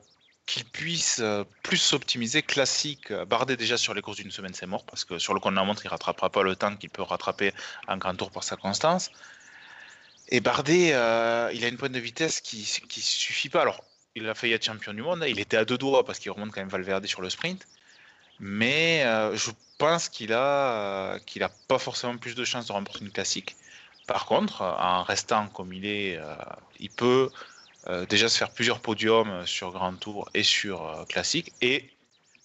qu'il 0.46 0.64
puisse 0.64 1.20
euh, 1.20 1.44
plus 1.62 1.76
s'optimiser 1.76 2.42
classique. 2.42 3.10
Euh, 3.10 3.24
Bardet 3.24 3.56
déjà 3.56 3.76
sur 3.76 3.94
les 3.94 4.02
courses 4.02 4.18
d'une 4.18 4.30
semaine, 4.30 4.54
c'est 4.54 4.66
mort, 4.66 4.84
parce 4.84 5.04
que 5.04 5.18
sur 5.18 5.34
le 5.34 5.40
compte 5.40 5.54
la 5.54 5.64
montre, 5.64 5.84
il 5.84 5.88
rattrapera 5.88 6.30
pas 6.30 6.42
le 6.42 6.56
temps 6.56 6.74
qu'il 6.76 6.90
peut 6.90 7.02
rattraper 7.02 7.52
un 7.88 7.96
grand 7.96 8.14
tour 8.14 8.30
par 8.30 8.44
sa 8.44 8.56
constance. 8.56 9.10
Et 10.28 10.40
Bardet, 10.40 10.88
il 10.88 11.64
a 11.64 11.68
une 11.68 11.76
pointe 11.76 11.92
de 11.92 11.98
vitesse 12.00 12.40
qui 12.40 12.64
qui 12.88 13.00
suffit 13.00 13.50
pas. 13.50 13.62
Alors, 13.62 13.84
il 14.14 14.28
a 14.28 14.34
failli 14.34 14.54
être 14.54 14.64
champion 14.64 14.94
du 14.94 15.02
monde, 15.02 15.24
il 15.28 15.38
était 15.40 15.56
à 15.56 15.64
deux 15.64 15.78
doigts 15.78 16.04
parce 16.04 16.18
qu'il 16.18 16.30
remonte 16.30 16.52
quand 16.52 16.60
même 16.60 16.70
Valverde 16.70 17.06
sur 17.06 17.20
le 17.20 17.28
sprint. 17.28 17.66
Mais 18.40 19.02
je 19.34 19.50
pense 19.78 20.08
qu'il 20.08 20.32
a 20.32 21.18
qu'il 21.26 21.42
a 21.42 21.50
pas 21.68 21.78
forcément 21.78 22.16
plus 22.16 22.34
de 22.34 22.44
chances 22.44 22.66
de 22.66 22.72
remporter 22.72 23.04
une 23.04 23.10
classique. 23.10 23.56
Par 24.06 24.24
contre, 24.24 24.62
en 24.62 25.02
restant 25.02 25.48
comme 25.48 25.72
il 25.74 25.84
est, 25.84 26.18
il 26.80 26.90
peut 26.90 27.30
euh, 27.88 28.06
déjà 28.06 28.28
se 28.28 28.38
faire 28.38 28.50
plusieurs 28.50 28.80
podiums 28.80 29.44
sur 29.46 29.72
Grand 29.72 29.94
Tour 29.94 30.30
et 30.34 30.42
sur 30.42 30.86
euh, 30.86 31.04
Classique. 31.04 31.52
Et 31.60 31.90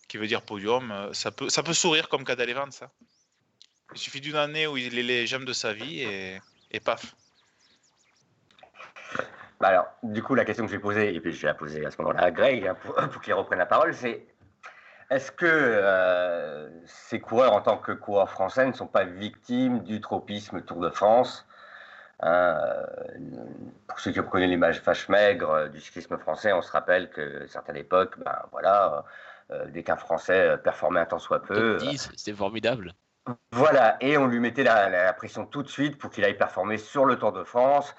qui 0.07 0.17
veut 0.17 0.27
dire 0.27 0.41
podium, 0.41 0.91
euh, 0.91 1.13
ça 1.13 1.31
peut, 1.31 1.49
ça 1.49 1.63
peut 1.63 1.73
sourire 1.73 2.09
comme 2.09 2.23
Cadel 2.23 2.49
Evans. 2.49 2.71
Ça. 2.71 2.89
Il 3.93 3.99
suffit 3.99 4.21
d'une 4.21 4.35
année 4.35 4.67
où 4.67 4.77
il 4.77 4.97
est 4.97 5.03
les 5.03 5.27
gemmes 5.27 5.45
de 5.45 5.53
sa 5.53 5.73
vie 5.73 6.01
et, 6.01 6.39
et 6.71 6.79
paf. 6.79 7.15
Bah 9.59 9.69
alors, 9.69 9.87
du 10.03 10.21
coup, 10.21 10.35
la 10.35 10.45
question 10.45 10.65
que 10.65 10.71
je 10.71 10.75
vais 10.75 10.81
poser, 10.81 11.13
et 11.13 11.19
puis 11.19 11.31
je 11.31 11.41
vais 11.41 11.47
la 11.47 11.53
poser 11.53 11.85
à 11.85 11.91
ce 11.91 11.97
moment-là 11.99 12.23
à 12.23 12.31
Greg 12.31 12.67
hein, 12.67 12.75
pour, 12.75 13.21
qu'il 13.21 13.33
reprenne 13.33 13.57
la 13.57 13.65
parole, 13.65 13.93
c'est 13.93 14.23
est-ce 15.09 15.31
que 15.31 16.69
ces 16.85 17.19
coureurs, 17.19 17.53
en 17.53 17.61
tant 17.61 17.77
que 17.77 17.91
coureurs 17.91 18.29
français, 18.29 18.67
ne 18.67 18.73
sont 18.73 18.87
pas 18.87 19.05
victimes 19.05 19.83
du 19.83 19.99
tropisme 19.99 20.61
Tour 20.61 20.79
de 20.79 20.89
France 20.89 21.47
euh, 22.23 22.85
pour 23.87 23.99
ceux 23.99 24.11
qui 24.11 24.19
ont 24.19 24.23
connu 24.23 24.47
l'image 24.47 24.81
fâche 24.81 25.07
maigre 25.07 25.51
euh, 25.51 25.67
du 25.67 25.79
cyclisme 25.79 26.17
français, 26.17 26.51
on 26.51 26.63
se 26.63 26.71
rappelle 26.71 27.09
que 27.09 27.43
à 27.43 27.47
certaines 27.47 27.77
époques, 27.77 28.17
ben 28.23 28.35
voilà, 28.51 29.05
euh, 29.51 29.65
dès 29.67 29.83
qu'un 29.83 29.97
Français 29.97 30.57
performait 30.63 31.01
un 31.01 31.05
temps 31.05 31.19
soit 31.19 31.43
peu, 31.43 31.77
c'était 31.95 32.33
formidable. 32.33 32.93
Voilà, 33.51 33.97
et 34.01 34.17
on 34.17 34.25
lui 34.25 34.39
mettait 34.39 34.63
la, 34.63 35.13
pression 35.13 35.45
tout 35.45 35.61
de 35.61 35.67
suite 35.67 35.97
pour 35.97 36.09
qu'il 36.09 36.23
aille 36.23 36.37
performer 36.37 36.77
sur 36.77 37.05
le 37.05 37.17
Tour 37.17 37.33
de 37.33 37.43
France, 37.43 37.93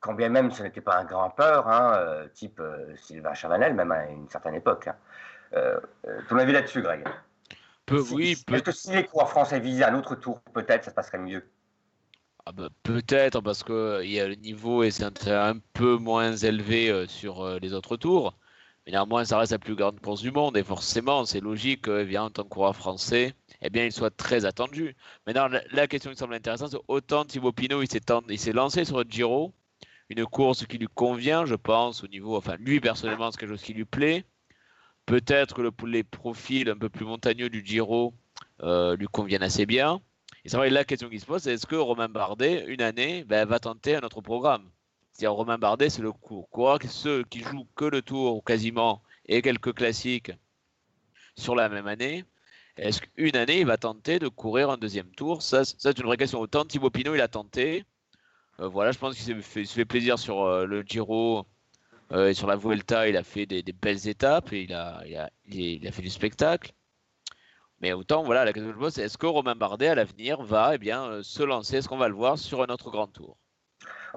quand 0.00 0.14
bien 0.14 0.28
même 0.28 0.50
ce 0.50 0.62
n'était 0.62 0.80
pas 0.80 0.96
un 0.96 1.04
grimpeur, 1.04 1.68
hein, 1.68 2.26
type 2.34 2.60
Sylvain 2.96 3.34
Chavanel, 3.34 3.72
même 3.74 3.92
à 3.92 4.06
une 4.06 4.28
certaine 4.28 4.56
époque. 4.56 4.88
Hein. 4.88 5.80
ton 6.28 6.38
avis 6.38 6.52
là-dessus, 6.52 6.82
Greg? 6.82 7.06
Oui, 7.90 8.36
Est-ce 8.52 8.62
que 8.62 8.72
si 8.72 8.92
les 8.92 9.04
coureurs 9.04 9.30
français 9.30 9.60
visaient 9.60 9.84
un 9.84 9.94
autre 9.94 10.16
tour, 10.16 10.40
peut-être 10.52 10.84
ça 10.84 10.90
se 10.90 10.94
passerait 10.94 11.18
mieux? 11.18 11.48
Ah 12.46 12.52
bah, 12.52 12.68
peut-être 12.82 13.40
parce 13.40 13.62
que 13.62 14.04
y 14.04 14.20
a 14.20 14.28
le 14.28 14.34
niveau 14.34 14.82
est 14.82 15.02
un 15.02 15.58
peu 15.72 15.96
moins 15.96 16.36
élevé 16.36 16.90
euh, 16.90 17.06
sur 17.06 17.42
euh, 17.42 17.58
les 17.60 17.72
autres 17.72 17.96
tours. 17.96 18.34
Mais 18.86 18.92
néanmoins, 18.92 19.24
ça 19.24 19.38
reste 19.38 19.52
la 19.52 19.58
plus 19.58 19.74
grande 19.74 19.98
course 20.00 20.20
du 20.20 20.30
monde 20.30 20.56
et 20.56 20.62
forcément, 20.62 21.24
c'est 21.24 21.40
logique 21.40 21.82
que, 21.82 22.16
en 22.18 22.30
tant 22.30 22.44
que 22.44 22.48
coureur 22.48 22.76
français, 22.76 23.34
eh 23.62 23.70
bien, 23.70 23.84
il 23.86 23.92
soit 23.92 24.10
très 24.14 24.44
attendu. 24.44 24.94
Maintenant, 25.26 25.48
la, 25.72 25.86
question 25.86 26.10
qui 26.10 26.18
semble 26.18 26.34
intéressante, 26.34 26.76
autant 26.88 27.24
Thibaut 27.24 27.52
Pinot, 27.52 27.82
il 27.82 28.38
s'est 28.38 28.52
lancé 28.52 28.84
sur 28.84 28.98
le 28.98 29.06
Giro, 29.08 29.54
une 30.10 30.26
course 30.26 30.66
qui 30.66 30.78
lui 30.78 30.88
convient, 30.94 31.46
je 31.46 31.54
pense, 31.54 32.04
au 32.04 32.08
niveau, 32.08 32.36
enfin 32.36 32.56
lui 32.58 32.80
personnellement, 32.80 33.30
c'est 33.30 33.38
quelque 33.38 33.50
chose 33.50 33.62
qui 33.62 33.74
lui 33.74 33.86
plaît. 33.86 34.24
Peut-être 35.06 35.54
que 35.54 35.62
le, 35.62 35.70
les 35.86 36.04
profils 36.04 36.68
un 36.68 36.76
peu 36.76 36.88
plus 36.90 37.06
montagneux 37.06 37.50
du 37.50 37.64
Giro 37.64 38.14
euh, 38.62 38.96
lui 38.96 39.06
conviennent 39.06 39.42
assez 39.42 39.66
bien. 39.66 40.00
Et 40.44 40.48
c'est 40.48 40.56
vrai, 40.56 40.70
la 40.70 40.84
question 40.84 41.08
qui 41.08 41.20
se 41.20 41.26
pose, 41.26 41.42
c'est 41.42 41.54
est-ce 41.54 41.66
que 41.66 41.76
Romain 41.76 42.08
Bardet, 42.08 42.64
une 42.68 42.82
année, 42.82 43.24
ben, 43.24 43.46
va 43.46 43.58
tenter 43.58 43.96
un 43.96 44.00
autre 44.00 44.20
programme? 44.20 44.70
C'est-à-dire 45.12 45.32
Romain 45.32 45.58
Bardet, 45.58 45.88
c'est 45.90 46.02
le 46.02 46.12
coureur, 46.12 46.78
ceux 46.88 47.24
qui 47.24 47.40
jouent 47.40 47.68
que 47.76 47.84
le 47.84 48.02
tour 48.02 48.44
quasiment 48.44 49.02
et 49.26 49.42
quelques 49.42 49.72
classiques 49.74 50.32
sur 51.36 51.54
la 51.54 51.68
même 51.68 51.86
année. 51.86 52.24
Est-ce 52.76 53.00
qu'une 53.00 53.36
année, 53.36 53.60
il 53.60 53.66
va 53.66 53.76
tenter 53.76 54.18
de 54.18 54.28
courir 54.28 54.70
un 54.70 54.76
deuxième 54.76 55.10
tour? 55.12 55.42
Ça, 55.42 55.64
c'est 55.64 55.98
une 55.98 56.06
vraie 56.06 56.16
question. 56.16 56.40
Autant 56.40 56.64
Thibaut 56.64 56.90
Pinot, 56.90 57.14
il 57.14 57.20
a 57.20 57.28
tenté. 57.28 57.84
Euh, 58.60 58.68
voilà, 58.68 58.92
je 58.92 58.98
pense 58.98 59.14
qu'il 59.14 59.42
se 59.42 59.72
fait, 59.72 59.84
plaisir 59.84 60.18
sur 60.18 60.42
euh, 60.42 60.66
le 60.66 60.82
Giro 60.82 61.46
euh, 62.12 62.28
et 62.30 62.34
sur 62.34 62.48
la 62.48 62.56
Vuelta. 62.56 63.08
Il 63.08 63.16
a 63.16 63.22
fait 63.22 63.46
des, 63.46 63.62
belles 63.62 64.08
étapes 64.08 64.52
et 64.52 64.62
il 64.62 64.74
a, 64.74 65.02
il 65.46 65.86
a, 65.86 65.92
fait 65.92 66.02
du 66.02 66.10
spectacle. 66.10 66.72
Mais 67.84 67.92
autant, 67.92 68.22
voilà, 68.22 68.46
la 68.46 68.54
question 68.54 68.70
que 68.70 68.76
je 68.76 68.80
pose, 68.80 68.94
c'est 68.94 69.02
est-ce 69.02 69.18
que 69.18 69.26
Romain 69.26 69.54
Bardet, 69.54 69.88
à 69.88 69.94
l'avenir, 69.94 70.42
va 70.42 70.74
eh 70.74 70.78
bien, 70.78 71.22
se 71.22 71.42
lancer 71.42 71.76
Est-ce 71.76 71.86
qu'on 71.86 71.98
va 71.98 72.08
le 72.08 72.14
voir 72.14 72.38
sur 72.38 72.62
un 72.62 72.66
autre 72.68 72.90
grand 72.90 73.08
tour? 73.08 73.36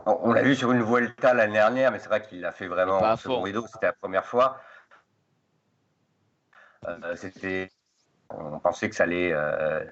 On 0.06 0.32
l'a 0.32 0.42
vu 0.42 0.56
sur 0.56 0.72
une 0.72 0.82
Vuelta 0.82 1.34
l'année 1.34 1.52
dernière, 1.52 1.92
mais 1.92 2.00
c'est 2.00 2.08
vrai 2.08 2.22
qu'il 2.22 2.40
l'a 2.40 2.54
fait 2.54 2.68
vraiment 2.68 3.02
en 3.02 3.18
second 3.18 3.42
rideau. 3.42 3.68
C'était 3.68 3.88
la 3.88 3.92
première 3.92 4.24
fois. 4.24 4.62
c'était 7.16 7.70
on 8.30 8.58
pensait 8.60 8.90
que 8.90 8.96
ça 8.96 9.04
allait 9.04 9.34
euh, 9.34 9.84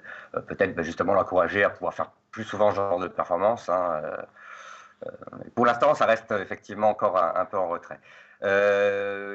peut-être 0.46 0.74
bah, 0.74 0.82
justement 0.82 1.12
l'encourager 1.12 1.62
à 1.62 1.68
pouvoir 1.68 1.92
faire 1.92 2.12
plus 2.30 2.44
souvent 2.44 2.70
ce 2.70 2.76
genre 2.76 2.98
de 2.98 3.08
performance. 3.08 3.68
Hein, 3.68 4.00
euh, 4.02 4.16
euh, 4.16 4.22
pour 5.54 5.66
l'instant, 5.66 5.94
ça 5.94 6.06
reste 6.06 6.32
effectivement 6.32 6.90
encore 6.90 7.16
un, 7.16 7.44
peu 7.44 7.58
en 7.58 7.68
retrait. 7.68 7.98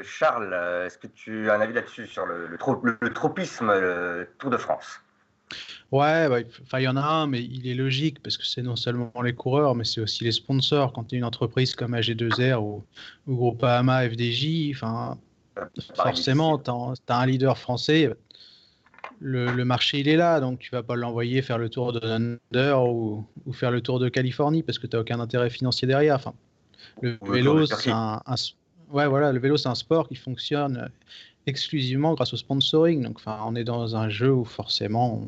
Charles, 0.04 0.54
est-ce 0.86 0.98
que 0.98 1.08
tu 1.08 1.50
as 1.50 1.56
un 1.56 1.62
avis 1.62 1.74
là-dessus 1.74 2.08
sur 2.08 2.26
le, 2.26 2.58
tropisme 3.14 3.72
Tour 4.38 4.50
de 4.50 4.58
France? 4.58 5.02
Ouais, 5.92 6.46
enfin 6.62 6.80
il 6.80 6.84
y 6.84 6.88
en 6.88 6.96
a 6.96 7.02
un, 7.02 7.28
mais 7.28 7.44
il 7.44 7.68
est 7.68 7.74
logique 7.74 8.24
parce 8.24 8.38
que 8.38 8.46
c'est 8.46 8.62
non 8.62 8.78
seulement 8.78 9.12
les 9.22 9.34
coureurs, 9.34 9.76
mais 9.76 9.84
c'est 9.84 10.00
aussi 10.00 10.24
les 10.24 10.32
sponsors. 10.32 10.94
Quand 10.94 11.04
tu 11.04 11.16
es 11.16 11.18
une 11.18 11.26
entreprise 11.26 11.76
comme 11.76 11.94
AG2R 11.94 12.56
ou, 12.56 12.86
ou 13.28 13.36
Groupama, 13.36 14.10
FDJ, 14.10 14.72
enfin 14.74 15.18
forcément, 15.96 16.58
tu 16.58 16.72
as, 16.72 17.18
un 17.18 17.26
leader 17.26 17.58
français, 17.58 18.10
le, 19.22 19.64
marché 19.64 20.00
il 20.00 20.08
est 20.08 20.16
là, 20.16 20.40
donc 20.40 20.60
tu 20.60 20.72
vas 20.72 20.84
pas 20.84 20.96
l'envoyer 20.96 21.42
faire 21.42 21.58
le 21.58 21.70
tour 21.70 21.94
de 21.94 22.00
Thunder 22.00 22.76
ou, 22.88 23.26
faire 23.54 23.72
le 23.72 23.82
tour 23.82 24.00
de 24.00 24.10
Californie 24.10 24.64
parce 24.64 24.80
que 24.80 24.88
tu 24.88 24.96
n'as 24.96 25.02
aucun 25.02 25.20
intérêt 25.20 25.50
financier 25.50 25.88
derrière. 25.88 26.16
Enfin, 26.16 26.34
le 27.02 27.18
vélo, 27.22 27.66
c'est 27.66 27.92
un, 27.92 28.22
ouais, 28.92 29.08
voilà, 29.08 29.32
le 29.32 29.40
vélo 29.40 29.58
c'est 29.58 29.70
un 29.70 29.76
sport 29.76 30.08
qui 30.08 30.16
fonctionne 30.16 30.90
exclusivement 31.46 32.14
grâce 32.14 32.34
au 32.34 32.38
sponsoring. 32.38 33.04
Donc, 33.04 33.18
enfin, 33.18 33.40
on 33.46 33.56
est 33.56 33.64
dans 33.64 33.96
un 33.96 34.10
jeu 34.10 34.32
où 34.32 34.44
forcément 34.44 35.24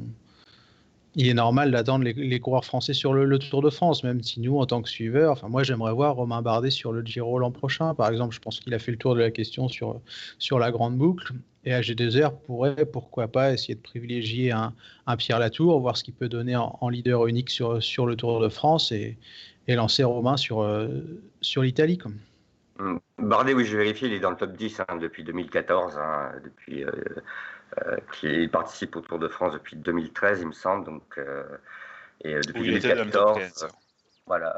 il 1.16 1.28
est 1.28 1.34
normal 1.34 1.72
d'attendre 1.72 2.06
les, 2.06 2.40
coureurs 2.40 2.66
français 2.66 2.94
sur 2.94 3.14
le, 3.14 3.40
Tour 3.40 3.62
de 3.62 3.70
France, 3.70 4.04
même 4.04 4.24
si 4.24 4.40
nous, 4.40 4.58
en 4.58 4.66
tant 4.66 4.82
que 4.82 4.90
suiveurs, 4.90 5.34
enfin 5.34 5.48
moi 5.48 5.64
j'aimerais 5.64 5.94
voir 5.94 6.16
Romain 6.16 6.42
Bardet 6.42 6.72
sur 6.72 6.92
le 6.92 7.02
Giro 7.02 7.38
l'an 7.40 7.52
prochain, 7.52 7.94
par 7.94 8.10
exemple. 8.10 8.34
Je 8.34 8.40
pense 8.40 8.60
qu'il 8.60 8.74
a 8.74 8.80
fait 8.80 8.92
le 8.92 8.98
tour 8.98 9.16
de 9.16 9.20
la 9.20 9.32
question 9.32 9.68
sur, 9.68 10.02
sur 10.40 10.60
la 10.60 10.72
grande 10.72 10.98
boucle. 10.98 11.34
Et 11.66 11.72
AG2R 11.72 12.34
pourrait, 12.46 12.86
pourquoi 12.86 13.30
pas, 13.30 13.54
essayer 13.54 13.76
de 13.76 13.80
privilégier 13.80 14.52
un, 14.52 14.74
Pierre 15.18 15.40
Latour, 15.40 15.80
voir 15.80 15.96
ce 15.96 16.04
qu'il 16.04 16.14
peut 16.14 16.28
donner 16.28 16.58
en, 16.58 16.90
leader 16.90 17.26
unique 17.28 17.50
sur, 17.50 17.82
sur 17.82 18.06
le 18.06 18.16
Tour 18.16 18.42
de 18.42 18.50
France 18.50 18.92
et, 18.92 19.18
lancer 19.68 20.04
Romain 20.04 20.36
sur, 20.36 20.62
euh, 20.62 20.90
sur 21.40 21.62
l'Italie. 21.62 21.98
Bardet, 23.18 23.54
oui, 23.54 23.64
je 23.66 23.78
vérifie, 23.78 24.08
il 24.08 24.14
est 24.14 24.20
dans 24.20 24.32
le 24.32 24.36
top 24.36 24.58
10 24.58 24.82
hein, 24.82 24.98
depuis 24.98 25.24
2014, 25.24 25.98
hein, 25.98 26.32
depuis, 26.44 26.84
euh, 26.84 26.92
qui 28.20 28.48
participe 28.48 28.96
au 28.96 29.02
Tour 29.02 29.20
de 29.20 29.28
France 29.28 29.54
depuis 29.54 29.76
2013, 29.76 30.42
il 30.42 30.48
me 30.48 30.54
semble. 30.54 30.86
Donc, 30.86 31.04
euh, 31.18 31.44
et 32.24 32.36
euh, 32.36 32.42
depuis 32.46 32.80
2014. 32.80 33.68
Voilà. 34.26 34.58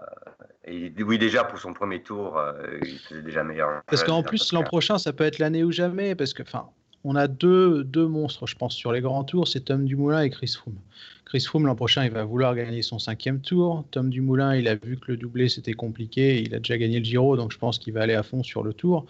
Et 0.65 0.93
oui, 1.01 1.17
déjà 1.17 1.43
pour 1.43 1.57
son 1.57 1.74
premier 1.74 2.03
tour, 2.03 2.39
il 2.84 3.00
faisait 3.00 3.24
déjà 3.24 3.43
meilleur. 3.43 3.81
Parce 3.88 4.03
qu'en 4.03 4.22
plus, 4.22 4.53
l'an 4.53 4.63
prochain, 4.63 5.00
ça 5.00 5.12
peut 5.12 5.24
être 5.24 5.39
l'année 5.39 5.63
ou 5.63 5.72
jamais. 5.72 6.13
Parce 6.13 6.34
que, 6.34 6.43
enfin, 6.43 6.69
on 7.03 7.15
a 7.15 7.27
deux, 7.27 7.84
deux 7.84 8.07
monstres, 8.07 8.48
je 8.48 8.55
pense, 8.55 8.75
sur 8.75 8.91
les 8.91 9.00
grands 9.00 9.24
tours 9.24 9.48
c'est 9.48 9.62
Tom 9.62 9.86
Dumoulin 9.86 10.22
et 10.22 10.29
Chris 10.29 10.53
Froome. 10.57 10.77
Chris 11.25 11.41
Froome, 11.41 11.65
l'an 11.65 11.75
prochain, 11.75 12.03
il 12.03 12.12
va 12.12 12.24
vouloir 12.24 12.55
gagner 12.55 12.81
son 12.81 13.00
cinquième 13.00 13.41
tour. 13.41 13.86
Tom 13.91 14.10
Dumoulin, 14.10 14.55
il 14.55 14.67
a 14.67 14.75
vu 14.75 14.98
que 14.98 15.12
le 15.12 15.17
doublé, 15.17 15.48
c'était 15.48 15.74
compliqué. 15.74 16.41
Il 16.41 16.53
a 16.55 16.57
déjà 16.57 16.77
gagné 16.77 17.00
le 17.00 17.05
Giro, 17.05 17.38
donc 17.38 17.51
je 17.51 17.57
pense 17.57 17.77
qu'il 17.77 17.93
va 17.93 18.01
aller 18.01 18.15
à 18.15 18.24
fond 18.24 18.43
sur 18.43 18.63
le 18.63 18.74
tour 18.74 19.05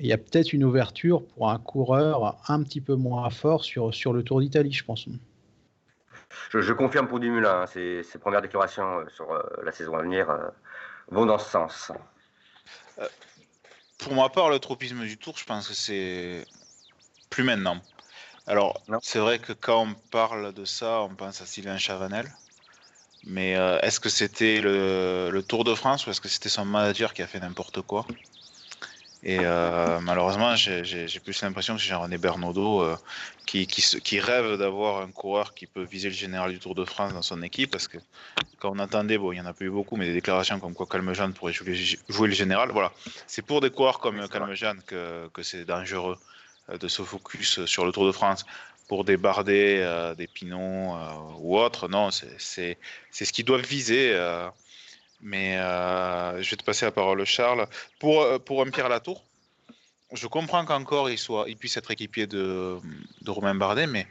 il 0.00 0.06
y 0.06 0.12
a 0.12 0.18
peut-être 0.18 0.52
une 0.52 0.64
ouverture 0.64 1.22
pour 1.26 1.50
un 1.50 1.58
coureur 1.58 2.40
un 2.48 2.62
petit 2.62 2.80
peu 2.80 2.94
moins 2.94 3.28
fort 3.30 3.64
sur, 3.64 3.94
sur 3.94 4.12
le 4.12 4.22
Tour 4.22 4.40
d'Italie, 4.40 4.72
je 4.72 4.84
pense. 4.84 5.06
Je, 6.50 6.72
confirme 6.72 7.06
pour 7.06 7.20
Dumoulin, 7.20 7.62
hein, 7.62 7.66
ses, 7.66 8.02
premières 8.18 8.42
déclarations 8.42 9.00
euh, 9.00 9.04
sur 9.14 9.30
euh, 9.30 9.42
la 9.62 9.72
saison 9.72 9.94
à 9.94 10.02
venir 10.02 10.30
euh, 10.30 10.48
vont 11.08 11.26
dans 11.26 11.38
ce 11.38 11.50
sens. 11.50 11.92
pour 13.98 14.14
ma 14.14 14.28
part, 14.28 14.48
le 14.48 14.58
tropisme 14.58 15.00
du 15.00 15.18
Tour, 15.18 15.36
je 15.36 15.44
pense 15.44 15.68
que 15.68 15.74
c'est 15.74 16.46
plus 17.28 17.44
maintenant. 17.44 17.78
Alors, 18.46 18.82
c'est 19.02 19.18
vrai 19.18 19.38
que 19.38 19.52
quand 19.52 19.82
on 19.82 19.94
parle 20.10 20.52
de 20.54 20.64
ça, 20.64 21.02
on 21.02 21.14
pense 21.14 21.40
à 21.42 21.46
Sylvain 21.46 21.78
Chavanel. 21.78 22.26
Mais 23.24 23.50
est-ce 23.82 24.00
que 24.00 24.08
c'était 24.08 24.62
le, 24.62 25.28
le, 25.30 25.42
Tour 25.42 25.62
de 25.62 25.74
France 25.74 26.06
ou 26.06 26.10
est-ce 26.10 26.22
que 26.22 26.28
c'était 26.28 26.48
son 26.48 26.64
manager 26.64 27.12
qui 27.12 27.22
a 27.22 27.26
fait 27.26 27.38
n'importe 27.38 27.82
quoi? 27.82 28.06
Et 29.22 29.38
euh, 29.40 30.00
malheureusement, 30.00 30.56
j'ai 30.56 31.20
plus 31.22 31.42
l'impression 31.42 31.76
que 31.76 31.82
c'est 31.82 31.88
Jean-René 31.88 32.16
Bernaudot 32.16 32.82
euh, 32.82 32.96
qui, 33.44 33.66
qui, 33.66 34.20
rêve 34.20 34.56
d'avoir 34.56 35.02
un 35.02 35.10
coureur 35.10 35.52
qui 35.52 35.66
peut 35.66 35.82
viser 35.82 36.08
le 36.08 36.14
général 36.14 36.52
du 36.52 36.58
Tour 36.58 36.74
de 36.74 36.86
France 36.86 37.12
dans 37.12 37.20
son 37.22 37.42
équipe. 37.42 37.70
Parce 37.70 37.86
que 37.86 37.98
quand 38.58 38.72
on 38.74 38.78
attendait, 38.78 39.18
bon, 39.18 39.32
il 39.32 39.34
n'y 39.34 39.42
en 39.42 39.46
a 39.46 39.52
pas 39.52 39.64
eu 39.64 39.70
beaucoup, 39.70 39.96
mais 39.96 40.06
des 40.06 40.14
déclarations 40.14 40.58
comme 40.58 40.74
quoi 40.74 40.86
Calmejean 40.86 41.32
pourrait 41.32 41.52
jouer, 41.52 41.74
jouer, 42.08 42.28
le 42.28 42.34
général. 42.34 42.70
Voilà. 42.70 42.92
C'est 43.26 43.42
pour 43.42 43.60
des 43.60 43.70
coureurs 43.70 43.98
comme 43.98 44.26
Calmejean 44.26 44.76
que, 44.86 45.28
que 45.34 45.42
c'est 45.42 45.66
dangereux 45.66 46.16
euh, 46.70 46.78
de 46.78 46.88
se 46.88 47.02
focus 47.02 47.64
sur 47.66 47.84
le 47.84 47.92
Tour 47.92 48.06
de 48.06 48.12
France. 48.12 48.46
Pour 48.88 49.04
des 49.04 49.16
Bardet, 49.16 49.86
des 50.16 50.26
Pinot 50.26 50.96
ou 51.38 51.56
autres, 51.56 51.86
non, 51.86 52.10
c'est 52.10 52.76
ce 53.12 53.32
qu'ils 53.32 53.44
doivent 53.44 53.64
viser. 53.64 54.18
Mais 55.22 55.58
euh, 55.58 56.42
je 56.42 56.50
vais 56.50 56.56
te 56.56 56.64
passer 56.64 56.86
la 56.86 56.92
parole, 56.92 57.24
Charles. 57.24 57.66
Pour, 57.98 58.22
euh, 58.22 58.38
pour 58.38 58.64
Pierre 58.70 58.88
Latour, 58.88 59.22
je 60.12 60.26
comprends 60.26 60.64
qu'encore 60.64 61.10
il, 61.10 61.18
soit, 61.18 61.44
il 61.48 61.56
puisse 61.56 61.76
être 61.76 61.90
équipier 61.90 62.26
de, 62.26 62.78
de 63.20 63.30
Romain 63.30 63.54
Bardet, 63.54 63.86
mais 63.86 64.06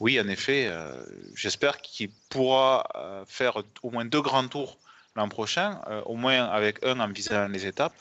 oui, 0.00 0.18
en 0.20 0.28
effet, 0.28 0.66
euh, 0.68 1.04
j'espère 1.36 1.80
qu'il 1.80 2.10
pourra 2.28 2.84
faire 3.28 3.62
au 3.82 3.90
moins 3.90 4.04
deux 4.04 4.22
grands 4.22 4.48
tours 4.48 4.78
l'an 5.14 5.28
prochain, 5.28 5.80
au 6.06 6.16
moins 6.16 6.46
avec 6.46 6.84
un 6.84 6.98
en 6.98 7.06
visant 7.06 7.46
les 7.46 7.66
étapes, 7.66 7.94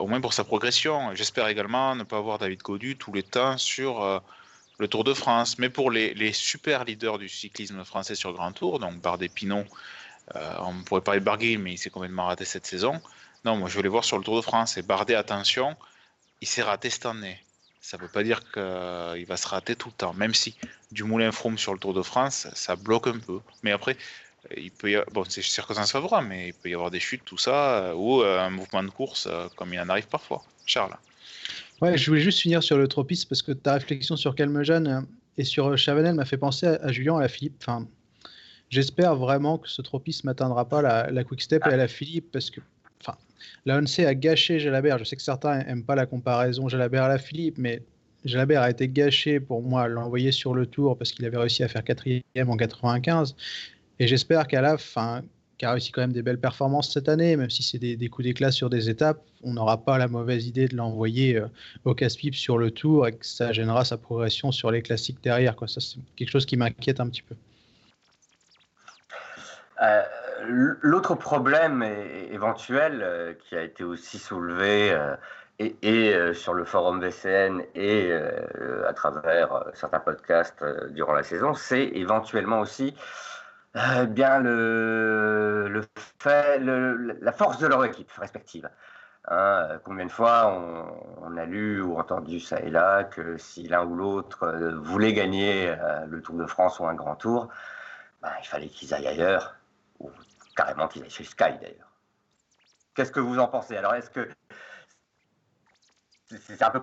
au 0.00 0.08
moins 0.08 0.20
pour 0.20 0.32
sa 0.32 0.42
progression. 0.42 1.14
J'espère 1.14 1.46
également 1.46 1.94
ne 1.94 2.02
pas 2.02 2.16
avoir 2.16 2.38
David 2.38 2.60
Godu 2.60 2.96
tous 2.96 3.12
les 3.12 3.22
temps 3.22 3.56
sur 3.56 4.20
le 4.78 4.88
Tour 4.88 5.04
de 5.04 5.14
France, 5.14 5.58
mais 5.58 5.68
pour 5.68 5.92
les, 5.92 6.12
les, 6.14 6.32
super 6.32 6.84
leaders 6.84 7.18
du 7.18 7.28
cyclisme 7.28 7.84
français 7.84 8.16
sur 8.16 8.32
grand 8.32 8.50
tour, 8.50 8.80
donc 8.80 9.00
Bardet 9.00 9.28
Pinot, 9.28 9.64
on 10.34 10.82
pourrait 10.84 11.00
parler 11.00 11.20
de 11.20 11.24
Barguil, 11.24 11.58
mais 11.58 11.72
il 11.72 11.78
s'est 11.78 11.90
complètement 11.90 12.26
raté 12.26 12.44
cette 12.44 12.66
saison. 12.66 13.00
Non, 13.44 13.56
moi 13.56 13.68
je 13.68 13.80
les 13.80 13.88
voir 13.88 14.04
sur 14.04 14.18
le 14.18 14.24
Tour 14.24 14.36
de 14.36 14.42
France. 14.42 14.76
Et 14.76 14.82
Bardet, 14.82 15.14
attention, 15.14 15.76
il 16.40 16.48
s'est 16.48 16.62
raté 16.62 16.90
cette 16.90 17.06
année. 17.06 17.38
Ça 17.80 17.96
ne 17.96 18.02
veut 18.02 18.08
pas 18.08 18.22
dire 18.22 18.40
qu'il 18.52 19.26
va 19.26 19.36
se 19.36 19.48
rater 19.48 19.74
tout 19.74 19.88
le 19.88 19.94
temps, 19.94 20.14
même 20.14 20.34
si 20.34 20.54
du 20.92 21.02
moulin 21.02 21.32
Froome 21.32 21.58
sur 21.58 21.72
le 21.72 21.80
Tour 21.80 21.94
de 21.94 22.02
France, 22.02 22.46
ça 22.54 22.76
bloque 22.76 23.08
un 23.08 23.18
peu. 23.18 23.40
Mais 23.64 23.72
après, 23.72 23.96
il 24.56 24.70
peut 24.70 24.90
y 24.90 24.94
avoir, 24.94 25.10
bon, 25.12 25.24
c'est 25.28 25.42
circonstance 25.42 25.94
mais 26.24 26.48
il 26.48 26.54
peut 26.54 26.70
y 26.70 26.74
avoir 26.74 26.90
des 26.90 27.00
chutes, 27.00 27.24
tout 27.24 27.38
ça, 27.38 27.78
euh, 27.78 27.94
ou 27.94 28.22
euh, 28.22 28.40
un 28.40 28.50
mouvement 28.50 28.82
de 28.84 28.90
course, 28.90 29.28
comme 29.56 29.74
il 29.74 29.80
en 29.80 29.88
arrive 29.88 30.06
parfois. 30.06 30.44
Charles. 30.64 30.96
Ouais, 31.80 31.98
je 31.98 32.08
voulais 32.08 32.20
juste 32.20 32.38
finir 32.38 32.62
sur 32.62 32.78
le 32.78 32.86
tropisme 32.86 33.28
parce 33.28 33.42
que 33.42 33.50
ta 33.50 33.74
réflexion 33.74 34.16
sur 34.16 34.36
Calmejeanne 34.36 35.06
et 35.36 35.44
sur 35.44 35.76
Chavanel 35.76 36.14
m'a 36.14 36.24
fait 36.24 36.36
penser 36.36 36.66
à, 36.66 36.92
Julien, 36.92 37.18
à 37.18 37.26
Philippe. 37.26 37.56
Enfin, 37.60 37.88
J'espère 38.72 39.16
vraiment 39.16 39.58
que 39.58 39.68
ce 39.68 39.82
tropisme 39.82 40.28
n'atteindra 40.28 40.66
pas 40.66 40.80
la, 40.80 41.10
la 41.10 41.24
Quick 41.24 41.42
Step 41.42 41.62
et 41.66 41.74
à 41.74 41.76
la 41.76 41.88
Philippe 41.88 42.32
parce 42.32 42.48
que 42.48 42.62
enfin, 43.02 43.18
la 43.66 43.76
ONC 43.76 43.98
a 43.98 44.14
gâché 44.14 44.58
Jalabert. 44.58 44.96
Je 44.96 45.04
sais 45.04 45.14
que 45.14 45.20
certains 45.20 45.58
n'aiment 45.58 45.84
pas 45.84 45.94
la 45.94 46.06
comparaison 46.06 46.68
Jalabert 46.68 47.02
à 47.02 47.08
la 47.08 47.18
Philippe, 47.18 47.58
mais 47.58 47.82
Jalabert 48.24 48.62
a 48.62 48.70
été 48.70 48.88
gâché 48.88 49.40
pour 49.40 49.62
moi 49.62 49.88
l'envoyer 49.88 50.32
sur 50.32 50.54
le 50.54 50.64
tour 50.64 50.96
parce 50.96 51.12
qu'il 51.12 51.26
avait 51.26 51.36
réussi 51.36 51.62
à 51.62 51.68
faire 51.68 51.84
quatrième 51.84 52.22
en 52.48 52.56
95. 52.56 53.36
Et 53.98 54.06
j'espère 54.06 54.46
qu'à 54.46 54.62
la 54.62 54.78
fin, 54.78 55.22
qui 55.58 55.66
a 55.66 55.72
réussi 55.72 55.92
quand 55.92 56.00
même 56.00 56.14
des 56.14 56.22
belles 56.22 56.40
performances 56.40 56.94
cette 56.94 57.10
année, 57.10 57.36
même 57.36 57.50
si 57.50 57.62
c'est 57.62 57.78
des, 57.78 58.08
coups 58.08 58.24
d'éclat 58.24 58.52
sur 58.52 58.70
des 58.70 58.88
étapes, 58.88 59.22
on 59.42 59.52
n'aura 59.52 59.84
pas 59.84 59.98
la 59.98 60.08
mauvaise 60.08 60.46
idée 60.46 60.66
de 60.66 60.76
l'envoyer 60.76 61.36
euh, 61.36 61.46
au 61.84 61.94
casse-pipe 61.94 62.34
sur 62.34 62.56
le 62.56 62.70
tour 62.70 63.06
et 63.06 63.12
que 63.12 63.26
ça 63.26 63.52
gênera 63.52 63.84
sa 63.84 63.98
progression 63.98 64.50
sur 64.50 64.70
les 64.70 64.80
classiques 64.80 65.22
derrière. 65.22 65.56
Ça, 65.66 65.80
c'est 65.80 65.98
quelque 66.16 66.30
chose 66.30 66.46
qui 66.46 66.56
m'inquiète 66.56 66.98
un 66.98 67.08
petit 67.10 67.20
peu. 67.20 67.34
Euh, 69.82 70.02
L'autre 70.80 71.14
problème 71.14 71.82
éventuel 71.82 73.36
qui 73.40 73.56
a 73.56 73.62
été 73.62 73.84
aussi 73.84 74.18
soulevé 74.18 74.92
et, 75.60 76.34
sur 76.34 76.52
le 76.52 76.64
forum 76.64 77.00
VCN 77.00 77.62
et 77.76 78.12
à 78.12 78.92
travers 78.92 79.66
certains 79.74 80.00
podcasts 80.00 80.64
durant 80.90 81.12
la 81.12 81.22
saison, 81.22 81.54
c'est 81.54 81.84
éventuellement 81.84 82.58
aussi 82.58 82.96
bien 84.08 84.40
le, 84.40 85.84
fait, 86.18 86.58
la 86.58 87.32
force 87.32 87.58
de 87.58 87.68
leur 87.68 87.84
équipe 87.84 88.10
respective. 88.12 88.68
Hein, 89.28 89.78
combien 89.84 90.06
de 90.06 90.10
fois 90.10 90.52
on, 91.20 91.36
a 91.36 91.44
lu 91.44 91.80
ou 91.80 91.96
entendu 91.96 92.40
ça 92.40 92.58
et 92.58 92.70
là 92.70 93.04
que 93.04 93.36
si 93.36 93.68
l'un 93.68 93.84
ou 93.84 93.94
l'autre 93.94 94.42
euh, 94.42 94.74
voulait 94.80 95.12
gagner 95.12 95.68
euh, 95.68 96.06
le 96.06 96.20
Tour 96.20 96.34
de 96.34 96.46
France 96.46 96.80
ou 96.80 96.86
un 96.86 96.94
grand 96.94 97.14
tour, 97.14 97.48
bah, 98.20 98.32
il 98.42 98.46
fallait 98.46 98.68
qu'ils 98.68 98.92
aillent 98.94 99.06
ailleurs, 99.06 99.54
carrément 100.56 100.88
qu'ils 100.88 101.02
aillent 101.02 101.10
chez 101.10 101.24
Sky 101.24 101.58
d'ailleurs. 101.60 101.92
Qu'est-ce 102.94 103.12
que 103.12 103.20
vous 103.20 103.38
en 103.38 103.48
pensez? 103.48 103.76
Alors 103.76 103.94
est-ce 103.94 104.10
que 104.10 104.28
c'est 106.26 106.62
un 106.62 106.70
peu 106.70 106.82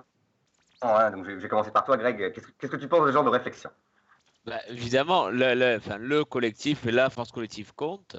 hein, 0.82 1.10
donc 1.10 1.24
je 1.24 1.32
vais 1.32 1.48
commencer 1.48 1.70
par 1.70 1.84
toi, 1.84 1.96
Greg. 1.96 2.32
Qu'est-ce 2.32 2.70
que 2.70 2.76
tu 2.76 2.88
penses 2.88 3.02
de 3.02 3.08
ce 3.08 3.12
genre 3.12 3.24
de 3.24 3.30
réflexion? 3.30 3.70
Bah, 4.46 4.60
Évidemment, 4.68 5.28
le, 5.28 6.22
collectif 6.24 6.86
et 6.86 6.92
la 6.92 7.10
force 7.10 7.32
collective 7.32 7.74
compte. 7.74 8.16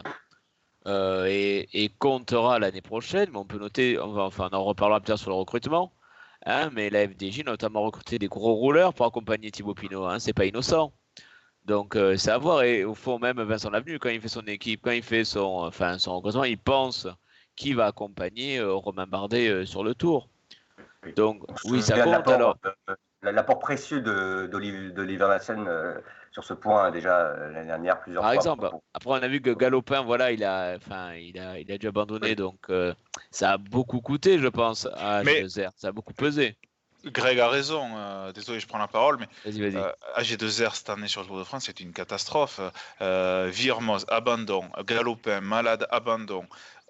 Euh, 0.87 1.25
et, 1.27 1.89
comptera 1.99 2.59
l'année 2.59 2.81
prochaine. 2.81 3.29
Mais 3.31 3.37
on 3.37 3.45
peut 3.45 3.59
noter, 3.59 3.99
on 3.99 4.17
enfin, 4.17 4.49
en 4.51 4.63
reparlera 4.63 4.99
tard 5.01 5.17
sur 5.17 5.29
le 5.29 5.35
recrutement. 5.35 5.93
Hein, 6.45 6.71
mais 6.73 6.89
la 6.89 7.07
FDJ 7.07 7.43
notamment 7.45 7.83
recruté 7.83 8.17
des 8.17 8.27
gros 8.27 8.53
rouleurs 8.53 8.93
pour 8.93 9.05
accompagner 9.05 9.51
Thibaut 9.51 9.75
Pinot. 9.75 10.05
Hein, 10.05 10.19
c'est 10.19 10.33
pas 10.33 10.45
innocent. 10.45 10.91
Donc 11.65 11.95
euh, 11.95 12.17
c'est 12.17 12.31
à 12.31 12.37
voir. 12.37 12.63
Et 12.63 12.83
au 12.83 12.95
fond, 12.95 13.19
même 13.19 13.41
Vincent 13.41 13.69
Lavenu, 13.69 13.99
quand 13.99 14.09
il 14.09 14.21
fait 14.21 14.27
son 14.27 14.45
équipe, 14.47 14.81
quand 14.83 14.91
il 14.91 15.03
fait 15.03 15.23
son, 15.23 15.41
enfin, 15.41 15.97
son 15.99 16.17
recrutement, 16.17 16.43
il 16.43 16.57
pense 16.57 17.07
qui 17.55 17.73
va 17.73 17.87
accompagner 17.87 18.57
euh, 18.57 18.73
Romain 18.73 19.05
Bardet 19.05 19.65
sur 19.65 19.83
le 19.83 19.93
tour. 19.93 20.29
Donc 21.15 21.43
oui, 21.65 21.81
ça 21.81 22.01
compte 22.01 22.27
alors. 22.27 22.57
L'apport 23.23 23.59
précieux 23.59 24.01
d'Oliver 24.01 25.27
Lassen 25.27 25.67
sur 26.31 26.43
ce 26.45 26.53
point 26.53 26.91
déjà 26.91 27.19
euh, 27.19 27.51
l'année 27.51 27.67
dernière 27.67 27.99
plusieurs 27.99 28.23
Par 28.23 28.33
fois. 28.33 28.41
Par 28.43 28.53
exemple, 28.55 28.77
après 28.93 29.09
on 29.11 29.23
a 29.23 29.27
vu 29.27 29.41
que 29.41 29.51
Galopin, 29.51 30.01
voilà, 30.01 30.31
il 30.31 30.43
a, 30.43 30.75
enfin, 30.77 31.13
il 31.13 31.37
a, 31.37 31.59
il 31.59 31.71
a 31.71 31.77
dû 31.77 31.87
abandonner, 31.87 32.35
donc 32.35 32.57
euh, 32.69 32.93
ça 33.29 33.51
a 33.51 33.57
beaucoup 33.57 33.99
coûté, 33.99 34.39
je 34.39 34.47
pense, 34.47 34.87
à 34.95 35.23
G2R. 35.23 35.71
Ça 35.75 35.89
a 35.89 35.91
beaucoup 35.91 36.13
pesé. 36.13 36.55
Greg 37.05 37.39
a 37.39 37.49
raison, 37.49 37.89
euh, 37.95 38.31
désolé 38.31 38.59
je 38.59 38.67
prends 38.67 38.77
la 38.77 38.87
parole, 38.87 39.17
mais 39.19 39.27
vas-y, 39.45 39.71
vas-y. 39.71 40.23
AG2R 40.23 40.75
cette 40.75 40.89
année 40.89 41.07
sur 41.07 41.21
le 41.21 41.27
Tour 41.27 41.39
de 41.39 41.43
France 41.43 41.65
c'est 41.65 41.79
une 41.79 41.93
catastrophe. 41.93 42.59
Virmoz, 42.99 44.05
abandon, 44.07 44.65
Galopin, 44.85 45.41
malade, 45.41 45.87
abandon. 45.91 46.45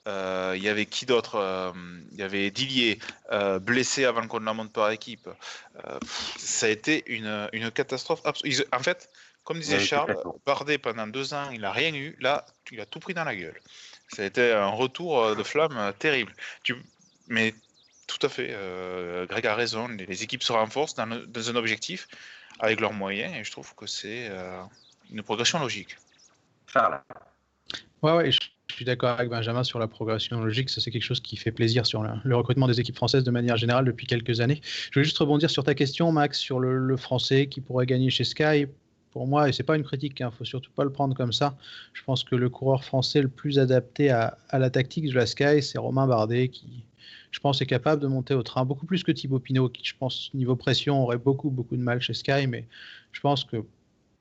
Il 0.08 0.62
y 0.62 0.70
avait 0.70 0.86
qui 0.86 1.06
d'autre 1.06 1.74
Il 2.12 2.20
y 2.20 2.24
avait 2.24 2.52
Dillier, 2.52 3.00
blessé 3.62 4.06
avant 4.06 4.28
qu'on 4.28 4.40
ne 4.40 4.46
la 4.46 4.54
monte 4.54 4.74
par 4.74 4.92
équipe. 4.92 5.30
ça 6.38 6.66
a 6.66 6.70
été 6.70 7.04
une, 7.08 7.50
une 7.54 7.72
catastrophe 7.72 8.22
absolue. 8.26 8.56
En 8.74 8.80
fait, 8.80 9.10
comme 9.44 9.60
disait 9.60 9.80
Charles, 9.80 10.18
Bardet 10.46 10.78
pendant 10.78 11.08
deux 11.08 11.34
ans, 11.34 11.50
il 11.52 11.62
n'a 11.62 11.72
rien 11.72 11.94
eu. 11.94 12.16
Là, 12.20 12.46
il 12.72 12.80
a 12.80 12.86
tout 12.86 13.00
pris 13.00 13.14
dans 13.14 13.24
la 13.24 13.36
gueule. 13.36 13.60
Ça 14.08 14.24
a 14.24 14.26
été 14.26 14.52
un 14.52 14.68
retour 14.68 15.24
euh, 15.24 15.36
de 15.36 15.44
flamme 15.44 15.78
euh, 15.78 15.92
terrible. 15.92 16.34
Tu... 16.64 16.76
Mais 17.28 17.54
tout 18.18 18.26
à 18.26 18.30
fait, 18.30 18.50
euh, 18.52 19.26
Greg 19.26 19.46
a 19.46 19.56
raison. 19.56 19.88
Les, 19.88 20.24
équipes 20.24 20.44
se 20.44 20.52
renforcent 20.52 20.96
dans, 20.96 21.10
un 21.12 21.56
objectif 21.56 22.08
avec 22.60 22.80
leurs 22.80 22.94
moyens 22.94 23.36
et 23.36 23.44
je 23.44 23.52
trouve 23.52 23.74
que 23.76 23.88
c'est 23.88 24.30
une 25.12 25.24
progression 25.24 25.60
logique. 25.60 25.98
Charles. 26.68 27.02
Ouais, 28.02 28.14
ouais, 28.14 28.32
je 28.32 28.40
suis 28.74 28.86
d'accord 28.86 29.12
avec 29.12 29.30
Benjamin 29.30 29.64
sur 29.64 29.80
la 29.80 29.88
progression 29.88 30.42
logique. 30.42 30.70
Ça, 30.70 30.82
c'est 30.82 30.92
quelque 30.92 31.04
chose 31.04 31.20
qui 31.20 31.38
fait 31.38 31.52
plaisir 31.52 31.86
sur 31.86 32.04
le, 32.04 32.36
recrutement 32.36 32.68
des 32.68 32.80
équipes 32.80 32.96
françaises 32.96 33.24
de 33.24 33.32
manière 33.32 33.58
générale 33.58 33.86
depuis 33.86 34.08
quelques 34.08 34.42
années. 34.42 34.62
Je 34.92 35.00
veux 35.00 35.04
juste 35.04 35.18
rebondir 35.18 35.50
sur 35.50 35.64
ta 35.64 35.76
question, 35.76 36.12
Max, 36.12 36.40
sur 36.40 36.60
le, 36.60 36.78
le 36.78 36.98
français 36.98 37.48
qui 37.48 37.62
pourrait 37.62 37.86
gagner 37.86 38.10
chez 38.10 38.24
Sky 38.24 38.68
pour 39.12 39.28
moi, 39.28 39.50
et 39.50 39.52
c'est 39.52 39.64
pas 39.64 39.76
une 39.76 39.84
critique, 39.84 40.20
il 40.20 40.24
hein, 40.24 40.28
ne 40.28 40.32
faut 40.32 40.46
surtout 40.46 40.72
pas 40.72 40.84
le 40.84 40.90
prendre 40.90 41.16
comme 41.16 41.34
ça. 41.34 41.56
Je 41.94 42.02
pense 42.04 42.24
que 42.24 42.36
le 42.36 42.50
coureur 42.50 42.84
français 42.84 43.22
le 43.22 43.28
plus 43.28 43.60
adapté 43.60 44.10
à, 44.10 44.38
la 44.54 44.70
tactique 44.70 45.08
de 45.10 45.14
la 45.14 45.26
Sky, 45.26 45.62
c'est 45.62 45.78
Romain 45.78 46.08
Bardet, 46.08 46.48
qui, 46.48 46.84
je 47.32 47.40
pense, 47.40 47.62
est 47.62 47.66
capable 47.66 48.02
de 48.02 48.08
monter 48.08 48.34
au 48.34 48.44
train 48.44 48.66
beaucoup 48.66 48.86
plus 48.86 49.04
que 49.04 49.12
Thibaut 49.12 49.40
Pinot, 49.40 49.70
qui, 49.70 49.84
je 49.84 49.96
pense, 49.98 50.32
niveau 50.34 50.56
pression, 50.56 51.04
aurait 51.04 51.18
beaucoup, 51.18 51.50
beaucoup 51.50 51.76
de 51.76 51.82
mal 51.82 52.02
chez 52.02 52.14
Sky. 52.14 52.48
Mais 52.48 52.68
je 53.12 53.20
pense 53.22 53.44
que, 53.44 53.58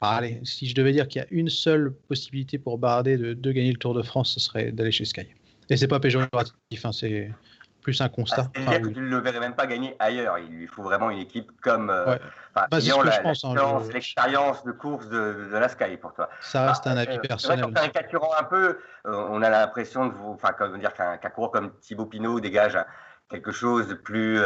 bah, 0.00 0.10
allez, 0.10 0.40
si 0.44 0.66
je 0.66 0.74
devais 0.74 0.92
dire 0.92 1.08
qu'il 1.08 1.20
y 1.20 1.24
a 1.24 1.28
une 1.30 1.48
seule 1.48 1.94
possibilité 2.08 2.58
pour 2.58 2.78
Bardet 2.78 3.16
de, 3.16 3.52
gagner 3.52 3.72
le 3.72 3.78
Tour 3.78 3.94
de 3.94 4.02
France, 4.02 4.32
ce 4.32 4.40
serait 4.40 4.72
d'aller 4.72 4.92
chez 4.92 5.04
Sky. 5.04 5.26
Et 5.68 5.76
c'est 5.76 5.88
pas 5.88 6.00
péjoratif, 6.00 6.84
hein, 6.84 6.92
c'est 6.92 7.30
plus 7.90 8.00
un 8.00 8.08
constat. 8.08 8.46
Ah, 8.68 8.78
tu 8.78 9.00
ne 9.00 9.00
le 9.00 9.18
verrais 9.18 9.40
même 9.40 9.54
pas 9.54 9.66
gagner 9.66 9.96
ailleurs. 9.98 10.38
Il 10.38 10.50
lui 10.50 10.66
faut 10.68 10.82
vraiment 10.82 11.10
une 11.10 11.18
équipe 11.18 11.50
comme. 11.60 11.90
Euh, 11.90 12.16
bah, 12.54 12.68
hein, 12.70 13.80
l'expérience 13.92 14.64
de 14.64 14.72
course 14.72 15.08
de, 15.08 15.48
de, 15.52 15.56
la 15.56 15.68
Sky 15.68 15.96
pour 15.96 16.14
toi. 16.14 16.28
Ça 16.40 16.68
reste 16.68 16.86
un 16.86 16.96
avis 16.96 17.18
euh, 17.18 17.20
personnel. 17.20 17.64
Quand 17.64 17.72
caricaturant 17.72 18.30
un 18.38 18.44
peu, 18.44 18.78
euh, 19.06 19.26
on 19.30 19.42
a 19.42 19.50
l'impression 19.50 20.06
de 20.06 20.12
vous, 20.12 20.32
enfin, 20.40 20.54
dire 20.78 20.94
qu'un 20.94 21.16
coureur 21.30 21.50
comme 21.50 21.72
Thibaut 21.80 22.06
Pinot 22.06 22.40
dégage 22.40 22.78
quelque 23.28 23.52
chose 23.52 23.88
de 23.88 23.94
plus 23.94 24.40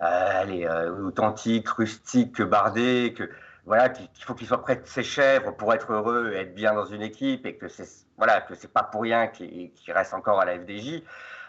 allez, 0.00 0.66
authentique, 1.02 1.68
rustique 1.68 2.36
que 2.36 2.42
Bardet, 2.42 3.14
que 3.14 3.30
voilà, 3.66 3.90
qu'il 3.90 4.08
faut 4.24 4.34
qu'il 4.34 4.46
soit 4.46 4.62
près 4.62 4.76
de 4.76 4.86
ses 4.86 5.02
chèvres 5.02 5.54
pour 5.54 5.74
être 5.74 5.92
heureux 5.92 6.32
et 6.32 6.38
être 6.38 6.54
bien 6.54 6.72
dans 6.72 6.86
une 6.86 7.02
équipe, 7.02 7.44
et 7.44 7.56
que 7.56 7.68
c'est 7.68 8.06
voilà 8.16 8.40
que 8.40 8.54
c'est 8.54 8.72
pas 8.72 8.82
pour 8.82 9.02
rien 9.02 9.26
qu'il 9.26 9.70
reste 9.88 10.14
encore 10.14 10.40
à 10.40 10.46
la 10.46 10.58
FDJ 10.58 11.02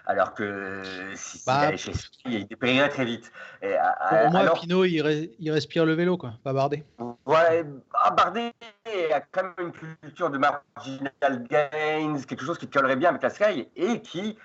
alors 0.10 0.34
que 0.34 0.82
si 1.16 1.44
bah, 1.46 1.60
allait 1.60 1.78
chez 1.78 1.92
il 2.26 2.48
dépérirait 2.48 2.90
très 2.90 3.06
vite. 3.06 3.32
Et, 3.62 3.76
pour 4.10 4.32
moi, 4.32 4.40
alors, 4.42 4.60
Pinot, 4.60 4.84
il, 4.86 5.52
respire 5.52 5.86
le 5.86 5.94
vélo, 5.94 6.18
quoi, 6.18 6.34
pas 6.44 6.52
Bardet. 6.52 6.84
Ouais, 7.28 7.64
ah, 7.94 8.10
Bardet 8.10 8.52
a 9.14 9.22
quand 9.22 9.44
même 9.44 9.54
une 9.68 9.72
culture 9.72 10.32
de 10.32 10.40
marginal 10.40 11.44
gains, 11.48 12.22
quelque 12.28 12.44
chose 12.44 12.58
qui 12.58 12.68
collerait 12.68 12.96
bien 12.96 13.10
avec 13.10 13.22
la 13.22 13.30
Sky 13.30 13.70
et 13.76 14.02
qui 14.02 14.36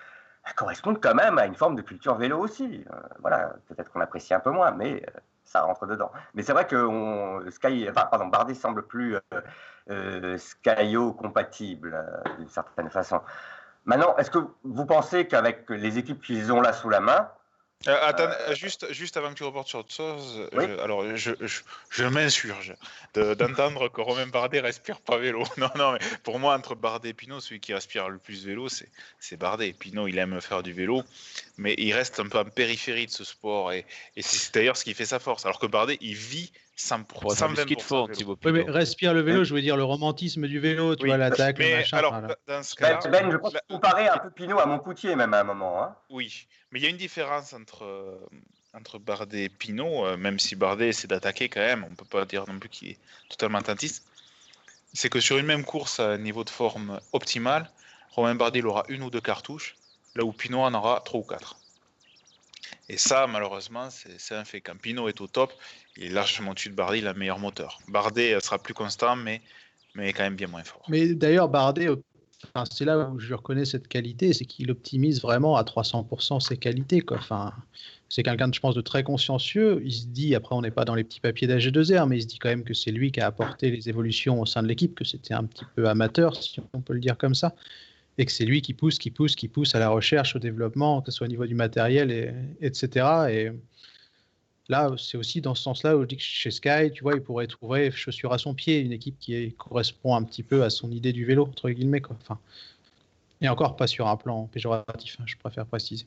correspond 0.55 0.94
quand 0.94 1.14
même 1.14 1.38
à 1.38 1.46
une 1.46 1.55
forme 1.55 1.77
de 1.77 1.83
culture 1.83 2.16
vélo 2.16 2.40
aussi. 2.40 2.85
Euh, 2.92 2.96
voilà, 3.20 3.55
peut-être 3.66 3.90
qu'on 3.90 4.03
apprécie 4.03 4.35
un 4.35 4.40
peu 4.40 4.50
moins, 4.50 4.70
mais 4.70 4.96
euh, 4.96 5.20
ça 5.44 5.62
rentre 5.62 5.87
dedans. 5.87 6.12
Mais 6.35 6.42
c'est 6.42 6.53
vrai 6.53 6.66
que 6.66 7.46
Sky, 7.48 7.87
enfin, 7.88 8.07
pardon, 8.11 8.27
Bardet 8.27 8.53
semble 8.53 8.87
plus 8.87 9.16
euh, 9.16 9.20
euh 9.88 10.37
Skyo 10.37 11.14
compatible 11.14 12.05
d'une 12.38 12.50
certaine 12.50 12.90
façon. 12.90 13.22
Maintenant, 13.85 14.16
est-ce 14.16 14.31
que 14.31 14.38
vous 14.62 14.87
pensez 14.87 15.27
qu'avec 15.27 15.68
les 15.68 15.99
équipes 15.99 16.23
qu'ils 16.23 16.53
ont 16.53 16.61
là 16.61 16.73
sous 16.73 16.88
la 16.88 17.01
main, 17.01 17.29
euh, 17.87 17.99
attends, 18.03 18.31
euh, 18.49 18.55
juste, 18.55 18.90
juste 18.92 19.16
avant 19.18 19.31
que 19.31 19.35
tu 19.35 19.44
reportes 19.44 19.68
sur 19.68 19.81
autre 19.81 19.92
chose, 19.92 20.49
je, 20.53 20.81
alors 20.81 21.16
je, 21.16 21.33
je, 21.40 21.61
je 21.90 22.05
m'insurge 22.05 22.75
d'entendre 23.14 23.88
que 23.88 24.01
Romain 24.01 24.27
Bardet 24.27 24.61
respire 24.61 25.01
pas 25.01 25.18
vélo. 25.18 25.44
Non, 25.59 25.68
non, 25.77 25.92
mais 25.92 25.99
pour 26.23 26.38
moi, 26.38 26.55
entre 26.55 26.75
Bardet 26.75 27.11
et 27.11 27.14
Pinot, 27.14 27.40
celui 27.40 27.61
qui 27.61 27.75
respire 27.75 28.09
le 28.09 28.18
plus 28.18 28.47
vélo, 28.47 28.68
c'est 28.68 29.37
Bardet. 29.37 29.75
Pinot, 29.75 30.09
il 30.09 30.18
aime 30.18 30.40
faire 30.40 30.62
du 30.62 30.73
vélo, 30.73 31.03
mais 31.59 31.75
il 31.77 31.92
reste 31.92 32.20
un 32.20 32.29
peu 32.29 32.38
en 32.38 32.44
périphérie 32.44 33.07
de 33.07 33.11
ce 33.11 33.25
sport, 33.25 33.73
et, 33.73 33.85
et 34.16 34.23
c'est 34.23 34.55
d'ailleurs 34.55 34.79
ce 34.79 34.85
qui 34.85 34.94
fait 34.94 35.07
sa 35.07 35.18
force. 35.18 35.44
Alors 35.44 35.59
que 35.59 35.66
Bardet, 35.66 35.99
il 36.01 36.14
vit 36.14 36.53
100%, 36.77 37.07
120%. 37.37 38.37
Oui, 38.45 38.53
mais 38.53 38.65
respire 38.69 39.15
le 39.15 39.21
vélo, 39.21 39.45
je 39.45 39.55
veux 39.55 39.61
dire 39.61 39.77
le 39.77 39.85
romantisme 39.85 40.49
du 40.49 40.59
vélo, 40.59 40.97
tu 40.97 41.07
vois, 41.07 41.17
l'attaque, 41.17 41.59
le 41.59 41.77
machin. 41.77 41.97
Alors, 41.99 42.21
dans 42.49 42.63
ce 42.63 42.75
ben, 42.81 42.99
cas 42.99 43.09
ben, 43.09 43.31
je 43.31 43.37
pense 43.37 43.55
comparer 43.69 44.09
un 44.09 44.19
peu 44.19 44.31
Pinot 44.31 44.59
à 44.59 44.67
Montcoutier, 44.67 45.15
même 45.15 45.35
à 45.35 45.41
un 45.41 45.45
moment. 45.45 45.83
Hein. 45.83 45.95
Oui, 46.11 46.49
mais 46.73 46.81
il 46.81 46.83
y 46.83 46.87
a 46.87 46.91
une 46.91 46.97
différence 46.97 47.53
entre, 47.53 47.85
euh, 47.85 48.19
entre 48.73 48.99
Bardet 48.99 49.45
et 49.45 49.49
Pinot, 49.49 50.05
euh, 50.05 50.17
même 50.17 50.41
si 50.41 50.57
Bardet 50.57 50.89
essaie 50.89 51.07
d'attaquer 51.07 51.49
quand 51.49 51.61
même, 51.61 51.85
on 51.85 51.91
ne 51.91 51.95
peut 51.95 52.05
pas 52.05 52.25
dire 52.25 52.45
non 52.49 52.59
plus 52.59 52.69
qu'il 52.69 52.89
est 52.89 52.99
totalement 53.29 53.63
tentiste. 53.63 54.05
C'est 54.93 55.09
que 55.09 55.21
sur 55.21 55.39
une 55.39 55.47
même 55.47 55.65
course 55.65 56.01
à 56.01 56.19
niveau 56.19 56.43
de 56.43 56.51
forme 56.51 57.01
optimal, 57.13 57.71
Romain 58.11 58.35
Bardet 58.35 58.59
il 58.59 58.67
aura 58.67 58.85
une 58.89 59.05
ou 59.05 59.11
deux 59.11 59.21
cartouches, 59.21 59.77
là 60.17 60.25
où 60.25 60.33
Pinot 60.33 60.61
en 60.61 60.75
aura 60.75 61.01
trois 61.05 61.21
ou 61.21 61.25
quatre. 61.25 61.57
Et 62.88 62.99
ça, 62.99 63.27
malheureusement, 63.27 63.88
c'est 63.90 64.35
un 64.35 64.44
fait. 64.44 64.61
Quand 64.61 64.77
Pinot 64.77 65.09
est 65.09 65.20
au 65.20 65.27
top, 65.27 65.53
il 65.97 66.05
est 66.05 66.09
largement 66.11 66.51
au-dessus 66.51 66.68
de 66.68 66.75
Bardet, 66.75 66.99
il 66.99 67.07
a 67.07 67.12
le 67.12 67.18
meilleur 67.18 67.38
moteur. 67.38 67.79
Bardet 67.88 68.38
sera 68.40 68.59
plus 68.59 68.75
constant, 68.75 69.16
mais, 69.16 69.40
mais 69.94 70.12
quand 70.12 70.23
même 70.23 70.37
bien 70.37 70.49
moins 70.49 70.64
fort. 70.64 70.83
Mais 70.88 71.14
d'ailleurs, 71.14 71.49
Bardet, 71.49 71.88
c'est 72.70 72.85
là 72.85 73.09
où 73.09 73.18
je 73.18 73.33
reconnais 73.33 73.64
cette 73.64 73.88
qualité, 73.88 74.35
c'est 74.35 74.44
qu'il 74.44 74.70
optimise 74.70 75.23
vraiment 75.23 75.57
à 75.57 75.62
300% 75.62 76.40
ses 76.40 76.59
qualités. 76.59 77.03
Enfin, 77.11 77.55
c'est 78.11 78.23
quelqu'un, 78.23 78.51
je 78.53 78.61
pense, 78.61 78.75
de 78.75 78.83
très 78.83 79.03
consciencieux. 79.03 79.81
Il 79.83 79.92
se 79.92 80.07
dit, 80.07 80.35
après, 80.35 80.55
on 80.55 80.61
n'est 80.61 80.70
pas 80.70 80.85
dans 80.85 80.94
les 80.94 81.05
petits 81.05 81.20
papiers 81.20 81.49
d'AG2R, 81.49 82.07
mais 82.07 82.18
il 82.18 82.23
se 82.23 82.27
dit 82.27 82.38
quand 82.38 82.51
même 82.51 82.64
que 82.64 82.75
c'est 82.75 82.90
lui 82.90 83.12
qui 83.12 83.20
a 83.20 83.27
apporté 83.27 83.70
les 83.70 83.88
évolutions 83.88 84.42
au 84.42 84.47
sein 84.47 84.62
de 84.62 84.68
l'équipe, 84.68 84.94
que 84.94 85.05
c'était 85.05 85.35
un 85.35 85.44
petit 85.44 85.64
peu 85.75 85.88
amateur, 85.88 86.37
si 86.37 86.61
on 86.75 86.83
peut 86.83 86.92
le 86.92 87.01
dire 87.01 87.16
comme 87.16 87.35
ça 87.35 87.55
et 88.18 88.27
que 88.27 88.33
c'est 88.33 88.44
lui 88.44 88.62
qui 88.62 88.74
pousse, 88.74 88.98
qui 88.98 89.11
pousse, 89.11 89.35
qui 89.35 89.48
pousse 89.48 89.74
à 89.74 89.79
la 89.79 89.88
recherche, 89.88 90.37
au 90.37 90.38
développement, 90.38 91.00
que 91.00 91.11
ce 91.11 91.18
soit 91.18 91.27
au 91.27 91.31
niveau 91.31 91.46
du 91.46 91.55
matériel, 91.55 92.11
et, 92.11 92.33
etc. 92.61 93.07
Et 93.31 93.53
là, 94.68 94.90
c'est 94.96 95.18
aussi 95.18 95.40
dans 95.40 95.55
ce 95.55 95.62
sens-là 95.62 95.96
où 95.96 96.03
je 96.03 96.07
dis 96.07 96.16
que 96.16 96.22
chez 96.22 96.50
Sky, 96.50 96.92
tu 96.92 97.03
vois, 97.03 97.14
il 97.14 97.22
pourrait 97.22 97.46
trouver 97.46 97.90
chaussure 97.90 98.33
à 98.33 98.38
son 98.38 98.55
pied, 98.55 98.81
une 98.81 98.92
équipe 98.92 99.18
qui 99.18 99.53
correspond 99.55 100.14
un 100.14 100.22
petit 100.22 100.42
peu 100.42 100.62
à 100.62 100.70
son 100.70 100.90
idée 100.90 101.12
du 101.12 101.24
vélo, 101.24 101.44
entre 101.44 101.70
guillemets. 101.70 102.03
Enfin, 102.09 102.38
Et 103.40 103.48
encore 103.48 103.77
pas 103.77 103.87
sur 103.87 104.07
un 104.07 104.16
plan 104.16 104.46
péjoratif, 104.46 105.16
hein, 105.20 105.24
je 105.27 105.37
préfère 105.37 105.66
préciser. 105.66 106.07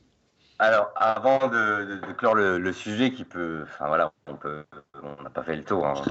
Alors, 0.60 0.90
avant 0.96 1.46
de, 1.46 2.00
clore 2.16 2.34
le, 2.34 2.72
sujet 2.72 3.12
qui 3.12 3.24
peut, 3.24 3.62
enfin 3.62 3.86
voilà, 3.86 4.12
on 4.26 5.22
n'a 5.22 5.30
pas 5.30 5.44
fait 5.44 5.54
le 5.54 5.62
tour, 5.62 5.86
hein, 5.86 6.02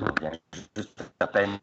on 0.00 0.20
vient 0.20 0.32
juste 0.74 1.04
à 1.20 1.26
peine. 1.26 1.58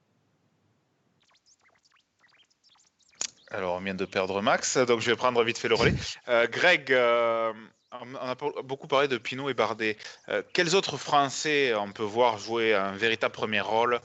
Alors, 3.50 3.76
on 3.76 3.80
vient 3.80 3.96
de 3.96 4.06
perdre 4.06 4.42
Max, 4.42 4.78
donc 4.78 5.00
je 5.00 5.10
vais 5.10 5.16
prendre 5.16 5.42
vite 5.44 5.58
fait 5.58 5.70
le 5.70 5.76
relais. 5.76 5.94
Euh, 6.28 6.48
Greg, 6.52 6.92
euh, 6.92 7.54
on 7.94 8.16
a 8.16 8.36
beaucoup 8.64 8.88
parlé 8.88 9.08
de 9.08 9.18
Pinot 9.18 9.50
et 9.50 9.54
Bardet. 9.54 9.98
Euh, 10.28 10.42
quels 10.52 10.76
autres 10.76 10.98
Français 10.98 11.74
on 11.74 11.92
peut 11.94 12.04
voir 12.04 12.38
jouer 12.38 12.76
un 12.76 12.92
véritable 12.92 13.34
premier 13.34 13.62
rôle 13.62 14.02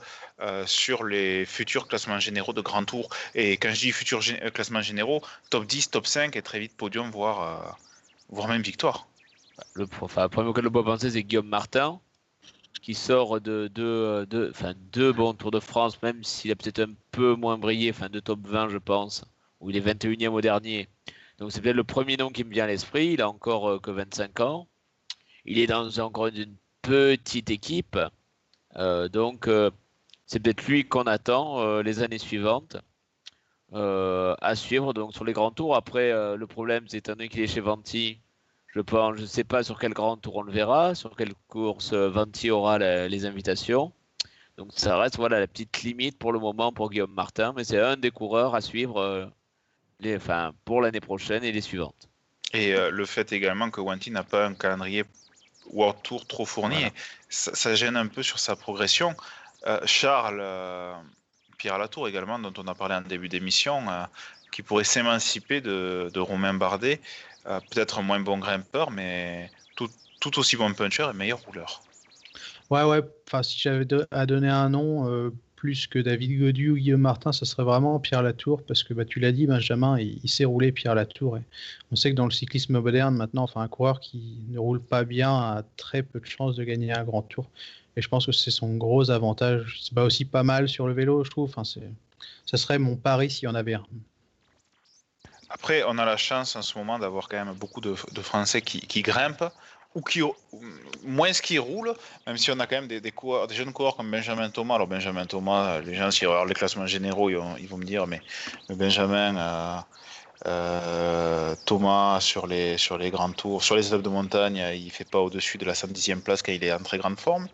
sur 0.67 1.05
les 1.05 1.45
futurs 1.45 1.87
classements 1.89 2.21
généraux 2.21 2.53
de 2.53 2.61
Grand 2.61 2.85
Tour? 2.85 3.09
Et 3.35 3.57
quand 3.57 3.71
je 3.73 3.81
dis 3.81 3.93
futurs 3.93 4.21
classements 4.55 4.81
généraux, 4.81 5.23
top 5.51 5.67
10, 5.67 5.91
top 5.91 6.07
5 6.07 6.37
et 6.37 6.43
très 6.43 6.61
vite 6.61 6.77
podium, 6.77 7.11
voire, 7.11 7.77
voire 8.29 8.47
même 8.47 8.63
victoire. 8.63 9.09
Le, 9.75 9.87
enfin, 10.01 10.23
le 10.23 10.29
premier 10.29 10.49
auquel 10.49 10.69
on 10.69 10.71
peut 10.71 10.85
penser, 10.85 11.11
c'est 11.11 11.23
Guillaume 11.25 11.49
Martin, 11.49 12.01
qui 12.81 12.95
sort 12.95 13.41
de 13.41 13.69
deux 13.69 15.13
bons 15.13 15.35
Tours 15.35 15.51
de 15.51 15.61
France, 15.61 16.01
même 16.03 16.23
s'il 16.23 16.53
a 16.53 16.57
peut-être 16.57 16.81
un 16.81 16.95
peu 17.11 17.35
moins 17.35 17.59
brillé, 17.59 17.91
enfin 17.91 18.09
de 18.09 18.21
top 18.21 18.41
20, 18.47 18.69
je 18.69 18.79
pense, 18.79 19.25
où 19.63 19.71
il 19.71 19.77
est 19.77 19.81
21e 19.81 20.29
au 20.29 20.41
dernier. 20.41 20.89
Donc 21.39 21.53
c'est 21.53 21.63
peut-être 21.63 21.77
le 21.77 21.85
premier 21.85 22.17
nom 22.17 22.31
qui 22.31 22.45
me 22.45 22.51
vient 22.51 22.65
à 22.65 22.67
l'esprit. 22.67 23.13
Il 23.15 23.23
a 23.23 23.29
encore 23.29 23.69
euh, 23.71 23.79
que 23.79 23.91
25 23.91 24.41
ans. 24.41 24.69
Il 25.45 25.59
est 25.59 25.67
dans 25.67 25.99
encore 26.01 26.27
une 26.27 26.57
petite 26.83 27.51
équipe. 27.51 27.99
Euh, 28.77 29.09
donc 29.09 29.49
euh, 29.49 29.71
c'est 30.27 30.41
peut-être 30.41 30.67
lui 30.67 30.87
qu'on 30.87 31.05
attend 31.05 31.81
les 31.83 32.03
années 32.03 32.19
suivantes 32.19 32.77
à 33.73 34.55
suivre. 34.55 34.93
Donc 34.93 35.15
sur 35.15 35.25
les 35.25 35.33
grands 35.33 35.51
tours. 35.51 35.77
Après, 35.77 36.11
le 36.37 36.47
problème, 36.47 36.85
c'est 36.89 36.99
étant 36.99 37.13
donné 37.13 37.29
qu'il 37.29 37.41
est 37.41 37.47
chez 37.47 37.61
Venti, 37.61 38.19
je 38.69 38.81
pense, 38.81 39.17
je 39.17 39.23
ne 39.23 39.27
sais 39.27 39.45
pas 39.45 39.63
sur 39.63 39.79
quel 39.79 39.93
grand 39.93 40.17
tour 40.17 40.37
on 40.37 40.43
le 40.43 40.53
verra, 40.53 40.95
sur 40.95 41.17
quelle 41.17 41.35
course 41.49 41.93
Venti 41.93 42.51
aura 42.51 42.79
les 42.79 43.27
invitations. 43.27 43.93
Donc 44.57 44.71
ça 44.75 44.97
reste 44.97 45.17
voilà 45.17 45.41
la 45.41 45.47
petite 45.47 45.83
limite 45.83 46.19
pour 46.19 46.33
le 46.33 46.39
moment 46.39 46.73
pour 46.73 46.91
Guillaume 46.91 47.13
Martin, 47.13 47.53
mais 47.55 47.65
c'est 47.65 47.81
un 47.81 47.97
des 47.97 48.11
coureurs 48.11 48.55
à 48.55 48.61
suivre 48.61 49.33
les, 50.03 50.17
enfin, 50.17 50.53
pour 50.65 50.81
l'année 50.81 51.01
prochaine 51.01 51.45
et 51.45 51.53
les 51.53 51.61
suivantes. 51.61 52.09
Et 52.53 52.75
euh, 52.75 52.91
le 52.91 53.07
fait 53.07 53.33
également 53.33 53.71
que 53.71 53.81
Wanty 53.81 54.11
n'a 54.11 54.25
pas 54.25 54.47
un 54.47 54.55
calendrier 54.55 55.05
World 55.73 56.03
Tour 56.03 56.27
trop 56.27 56.45
fourni, 56.45 56.77
Voilà. 56.77 56.91
ça, 57.29 57.55
ça 57.55 57.75
gêne 57.75 57.97
un 57.97 58.09
peu 58.09 58.23
sur 58.23 58.39
sa 58.39 58.57
progression. 58.57 59.15
Euh, 59.67 59.81
Charles, 59.87 60.41
euh, 60.41 60.93
Pierre 61.57 61.79
Latour 61.79 62.09
également, 62.09 62.39
dont 62.39 62.53
on 62.59 62.67
a 62.67 62.75
parlé 62.75 62.95
en 62.97 63.01
début 63.01 63.29
d'émission, 63.29 63.89
euh, 63.89 64.05
qui 64.51 64.63
pourrait 64.63 64.85
s'émanciper 64.85 65.61
de, 65.61 66.11
de 66.13 66.21
Romain 66.21 66.53
Bardet, 66.53 67.01
euh, 67.47 67.61
peut-être 67.71 68.01
un 68.01 68.03
moins 68.03 68.21
bon 68.21 68.39
grimpeur, 68.39 68.91
mais 68.91 69.51
tout, 69.77 69.89
tout 70.21 70.39
aussi 70.39 70.57
bon 70.57 70.75
puncher 70.75 71.09
et 71.11 71.17
meilleur 71.17 71.41
rouleur. 71.41 71.83
Ouais, 72.69 72.83
ouais. 72.83 73.01
Enfin, 73.29 73.43
si 73.43 73.59
j'avais 73.59 73.87
à 74.11 74.27
donner 74.27 74.49
un 74.49 74.69
nom 74.69 75.09
euh, 75.09 75.31
plus 75.63 75.87
que 75.87 76.01
David 76.01 76.41
Godu 76.41 76.71
ou 76.71 76.75
Guillaume 76.75 77.03
Martin, 77.03 77.31
ça 77.31 77.45
serait 77.45 77.63
vraiment 77.63 78.01
Pierre 78.01 78.25
Latour, 78.25 78.65
parce 78.67 78.83
que 78.83 78.95
bah, 78.95 79.05
tu 79.05 79.21
l'as 79.21 79.31
dit, 79.31 79.47
Benjamin, 79.47 79.97
il, 79.97 80.29
sait 80.29 80.45
rouler 80.45 80.73
Pierre 80.73 80.97
Latour. 80.97 81.39
On 81.93 81.95
sait 81.95 82.11
que 82.11 82.17
dans 82.17 82.25
le 82.25 82.33
cyclisme 82.33 82.81
moderne, 82.81 83.15
maintenant, 83.15 83.45
enfin, 83.45 83.61
un 83.61 83.69
coureur 83.69 84.01
qui 84.01 84.43
ne 84.49 84.59
roule 84.59 84.83
pas 84.83 85.05
bien 85.05 85.33
a 85.33 85.63
très 85.77 86.03
peu 86.03 86.19
de 86.19 86.27
chances 86.27 86.57
de 86.57 86.65
gagner 86.65 86.93
un 86.93 87.05
grand 87.05 87.23
tour. 87.23 87.49
Et 87.97 88.03
je 88.03 88.09
pense 88.09 88.27
que 88.27 88.33
c'est 88.33 88.51
son 88.51 88.75
gros 88.75 89.13
avantage. 89.13 89.79
C'est 89.81 89.95
pas 89.95 90.03
aussi 90.03 90.25
pas 90.25 90.43
mal 90.43 90.69
sur 90.69 90.89
le 90.89 90.95
vélo, 90.95 91.23
je 91.23 91.31
trouve. 91.31 91.49
Enfin, 91.49 91.63
c'est, 91.63 91.89
ça 92.45 92.57
serait 92.57 92.81
mon 92.81 92.97
pari 92.97 93.31
s'il 93.31 93.45
y 93.45 93.49
en 93.49 93.55
avait 93.55 93.75
un. 93.75 93.87
Après, 95.49 95.85
on 95.87 95.97
a 95.97 96.05
la 96.05 96.17
chance 96.17 96.57
en 96.57 96.63
ce 96.63 96.77
moment 96.77 96.99
d'avoir 96.99 97.29
quand 97.29 97.37
même 97.37 97.55
beaucoup 97.55 97.81
de, 97.81 97.95
Français 97.95 98.63
qui 98.63 99.03
grimpent 99.03 99.45
ou 99.95 100.01
qui 100.01 100.23
ou 100.23 100.35
moins 101.05 101.33
qui 101.33 101.59
roulent, 101.59 101.95
même 102.27 102.37
si 102.37 102.51
on 102.51 102.59
a 102.61 102.67
quand 102.67 102.77
même 102.77 102.89
des, 102.89 103.01
des, 103.01 103.13
jeunes 103.51 103.73
coureurs 103.73 103.97
comme 103.97 104.11
Benjamin 104.11 104.51
Thomas. 104.51 104.77
Alors 104.77 104.87
Benjamin 104.87 105.27
Thomas, 105.27 105.81
les 105.81 105.95
gens 105.95 106.11
s'ils 106.11 106.29
regardent 106.29 106.49
les 106.49 106.55
classements 106.55 106.87
généraux, 106.87 107.31
ils 107.31 107.69
vont, 107.69 107.79
me 107.79 107.85
dire, 107.85 108.07
mais, 108.07 108.23
Benjamin 108.71 109.37
euh, 109.37 109.79
euh, 110.47 111.55
Thomas 111.67 112.21
sur 112.21 112.47
les 112.47 112.79
sur 112.79 112.99
les 112.99 113.11
grands 113.11 113.33
tours, 113.33 113.63
sur 113.63 113.77
les 113.77 113.87
étapes 113.87 114.03
de 114.03 114.09
montagne, 114.09 114.65
il 114.75 114.91
fait 114.91 115.09
pas 115.09 115.19
au-dessus 115.21 115.59
de 115.59 115.65
la 115.65 115.75
110e 115.75 116.21
place 116.21 116.43
quand 116.43 116.53
il 116.53 116.65
est 116.65 116.73
en 116.73 116.83
très 116.83 116.99
grande 116.99 117.19
forme. 117.19 117.49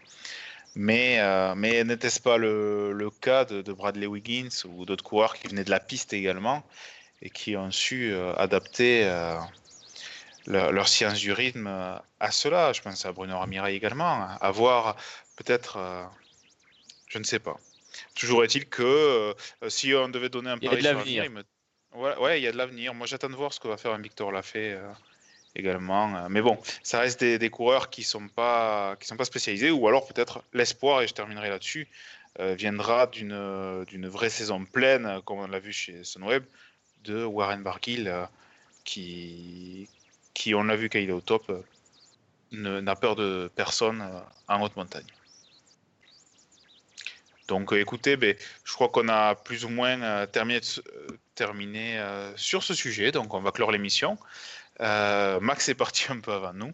Mais, 0.74 1.18
euh, 1.18 1.54
mais 1.56 1.82
n'était-ce 1.82 2.20
pas 2.20 2.36
le, 2.36 2.92
le 2.92 3.10
cas 3.10 3.44
de, 3.44 3.72
Bradley 3.72 4.06
Wiggins 4.06 4.64
ou 4.64 4.84
d'autres 4.84 5.02
coureurs 5.02 5.34
qui 5.34 5.48
venaient 5.48 5.64
de 5.64 5.70
la 5.70 5.80
piste 5.80 6.12
également 6.12 6.62
et 7.20 7.30
qui 7.30 7.56
ont 7.56 7.72
su 7.72 8.14
adapter 8.36 9.04
leur, 10.48 10.88
science 10.88 11.18
du 11.18 11.32
rythme 11.32 11.66
euh, 11.66 11.96
à 12.20 12.30
cela. 12.30 12.72
Je 12.72 12.82
pense 12.82 13.04
à 13.06 13.12
Bruno 13.12 13.38
Ramirez 13.38 13.74
également, 13.74 14.28
à 14.40 14.50
voir 14.50 14.96
peut-être, 15.36 15.76
euh, 15.76 16.04
je 17.06 17.18
ne 17.18 17.24
sais 17.24 17.38
pas. 17.38 17.56
Toujours 18.14 18.44
est-il 18.44 18.66
que 18.66 18.82
euh, 18.82 19.34
si 19.68 19.94
on 19.94 20.08
devait 20.08 20.28
donner 20.28 20.50
un 20.50 20.58
pari 20.58 20.76
de 20.76 20.82
sur 20.82 20.94
l'avenir. 20.94 21.24
l'avenir, 21.24 21.44
il 21.92 21.98
me- 21.98 22.02
ouais, 22.02 22.16
ouais, 22.18 22.40
il 22.40 22.44
y 22.44 22.46
a 22.46 22.52
de 22.52 22.56
l'avenir. 22.56 22.94
Moi, 22.94 23.06
j'attends 23.06 23.30
de 23.30 23.36
voir 23.36 23.52
ce 23.52 23.60
que 23.60 23.68
va 23.68 23.76
faire 23.76 23.92
un 23.92 24.00
Victor 24.00 24.32
Lafay 24.32 24.78
également. 25.54 26.28
Mais 26.28 26.42
bon, 26.42 26.58
ça 26.82 27.00
reste 27.00 27.20
des, 27.20 27.38
des 27.38 27.50
coureurs 27.50 27.90
qui 27.90 28.02
sont 28.02 28.28
pas 28.28 28.96
qui 29.00 29.06
sont 29.06 29.16
pas 29.16 29.24
spécialisés, 29.24 29.70
ou 29.70 29.88
alors 29.88 30.06
peut-être 30.06 30.42
l'espoir, 30.52 31.02
et 31.02 31.08
je 31.08 31.14
terminerai 31.14 31.48
là-dessus, 31.48 31.88
euh, 32.40 32.54
viendra 32.54 33.06
d'une 33.08 33.84
d'une 33.86 34.06
vraie 34.06 34.30
saison 34.30 34.64
pleine, 34.64 35.20
comme 35.24 35.38
on 35.38 35.46
l'a 35.48 35.58
vu 35.58 35.72
chez 35.72 36.04
Sunweb, 36.04 36.44
de 37.02 37.24
Warren 37.24 37.62
Barguil, 37.62 38.06
euh, 38.06 38.24
qui, 38.84 39.88
qui, 40.38 40.54
on 40.54 40.62
l'a 40.62 40.76
vu 40.76 40.88
quand 40.88 41.00
il 41.00 41.10
est 41.10 41.12
au 41.12 41.20
top, 41.20 41.50
euh, 41.50 42.80
n'a 42.80 42.94
peur 42.94 43.16
de 43.16 43.50
personne 43.56 44.00
euh, 44.00 44.20
en 44.46 44.62
haute 44.62 44.76
montagne. 44.76 45.06
Donc 47.48 47.72
euh, 47.72 47.80
écoutez, 47.80 48.16
ben, 48.16 48.36
je 48.64 48.72
crois 48.72 48.88
qu'on 48.88 49.08
a 49.08 49.34
plus 49.34 49.64
ou 49.64 49.68
moins 49.68 50.00
euh, 50.00 50.26
terminé, 50.26 51.98
euh, 51.98 52.02
euh, 52.02 52.32
sur 52.36 52.62
ce 52.62 52.74
sujet, 52.74 53.10
donc 53.10 53.34
on 53.34 53.40
va 53.40 53.50
clore 53.50 53.72
l'émission. 53.72 54.16
Max 54.80 55.68
est 55.68 55.74
parti 55.74 56.06
un 56.08 56.20
peu 56.20 56.32
avant 56.32 56.52
nous. 56.52 56.72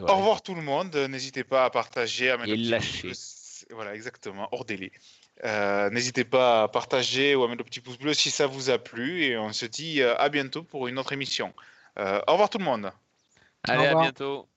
Au 0.00 0.16
revoir 0.16 0.40
tout 0.40 0.54
le 0.54 0.62
monde. 0.62 0.96
N'hésitez 0.96 1.44
pas 1.44 1.66
à 1.66 1.70
partager, 1.70 2.30
à 2.30 2.38
mettre 2.38 2.48
Et 2.48 2.56
le 2.56 2.62
petit 2.62 2.70
lâcher. 2.70 3.08
pouce 3.08 3.64
bleu. 3.68 3.76
Voilà, 3.76 3.94
exactement, 3.94 4.48
hors 4.52 4.64
délai. 4.64 4.90
N'hésitez 5.90 6.24
pas 6.24 6.62
à 6.62 6.68
partager 6.68 7.34
ou 7.34 7.44
à 7.44 7.48
mettre 7.48 7.58
le 7.58 7.64
petit 7.64 7.80
pouce 7.80 7.98
bleu 7.98 8.14
si 8.14 8.30
ça 8.30 8.46
vous 8.46 8.70
a 8.70 8.78
plu. 8.78 9.22
Et 9.24 9.36
on 9.36 9.52
se 9.52 9.66
dit 9.66 10.02
à 10.02 10.28
bientôt 10.30 10.62
pour 10.62 10.88
une 10.88 10.98
autre 10.98 11.12
émission. 11.12 11.52
Euh, 11.98 12.20
au 12.26 12.32
revoir 12.32 12.50
tout 12.50 12.58
le 12.58 12.64
monde. 12.64 12.90
Allez, 13.64 13.86
à 13.86 13.94
bientôt. 13.94 14.48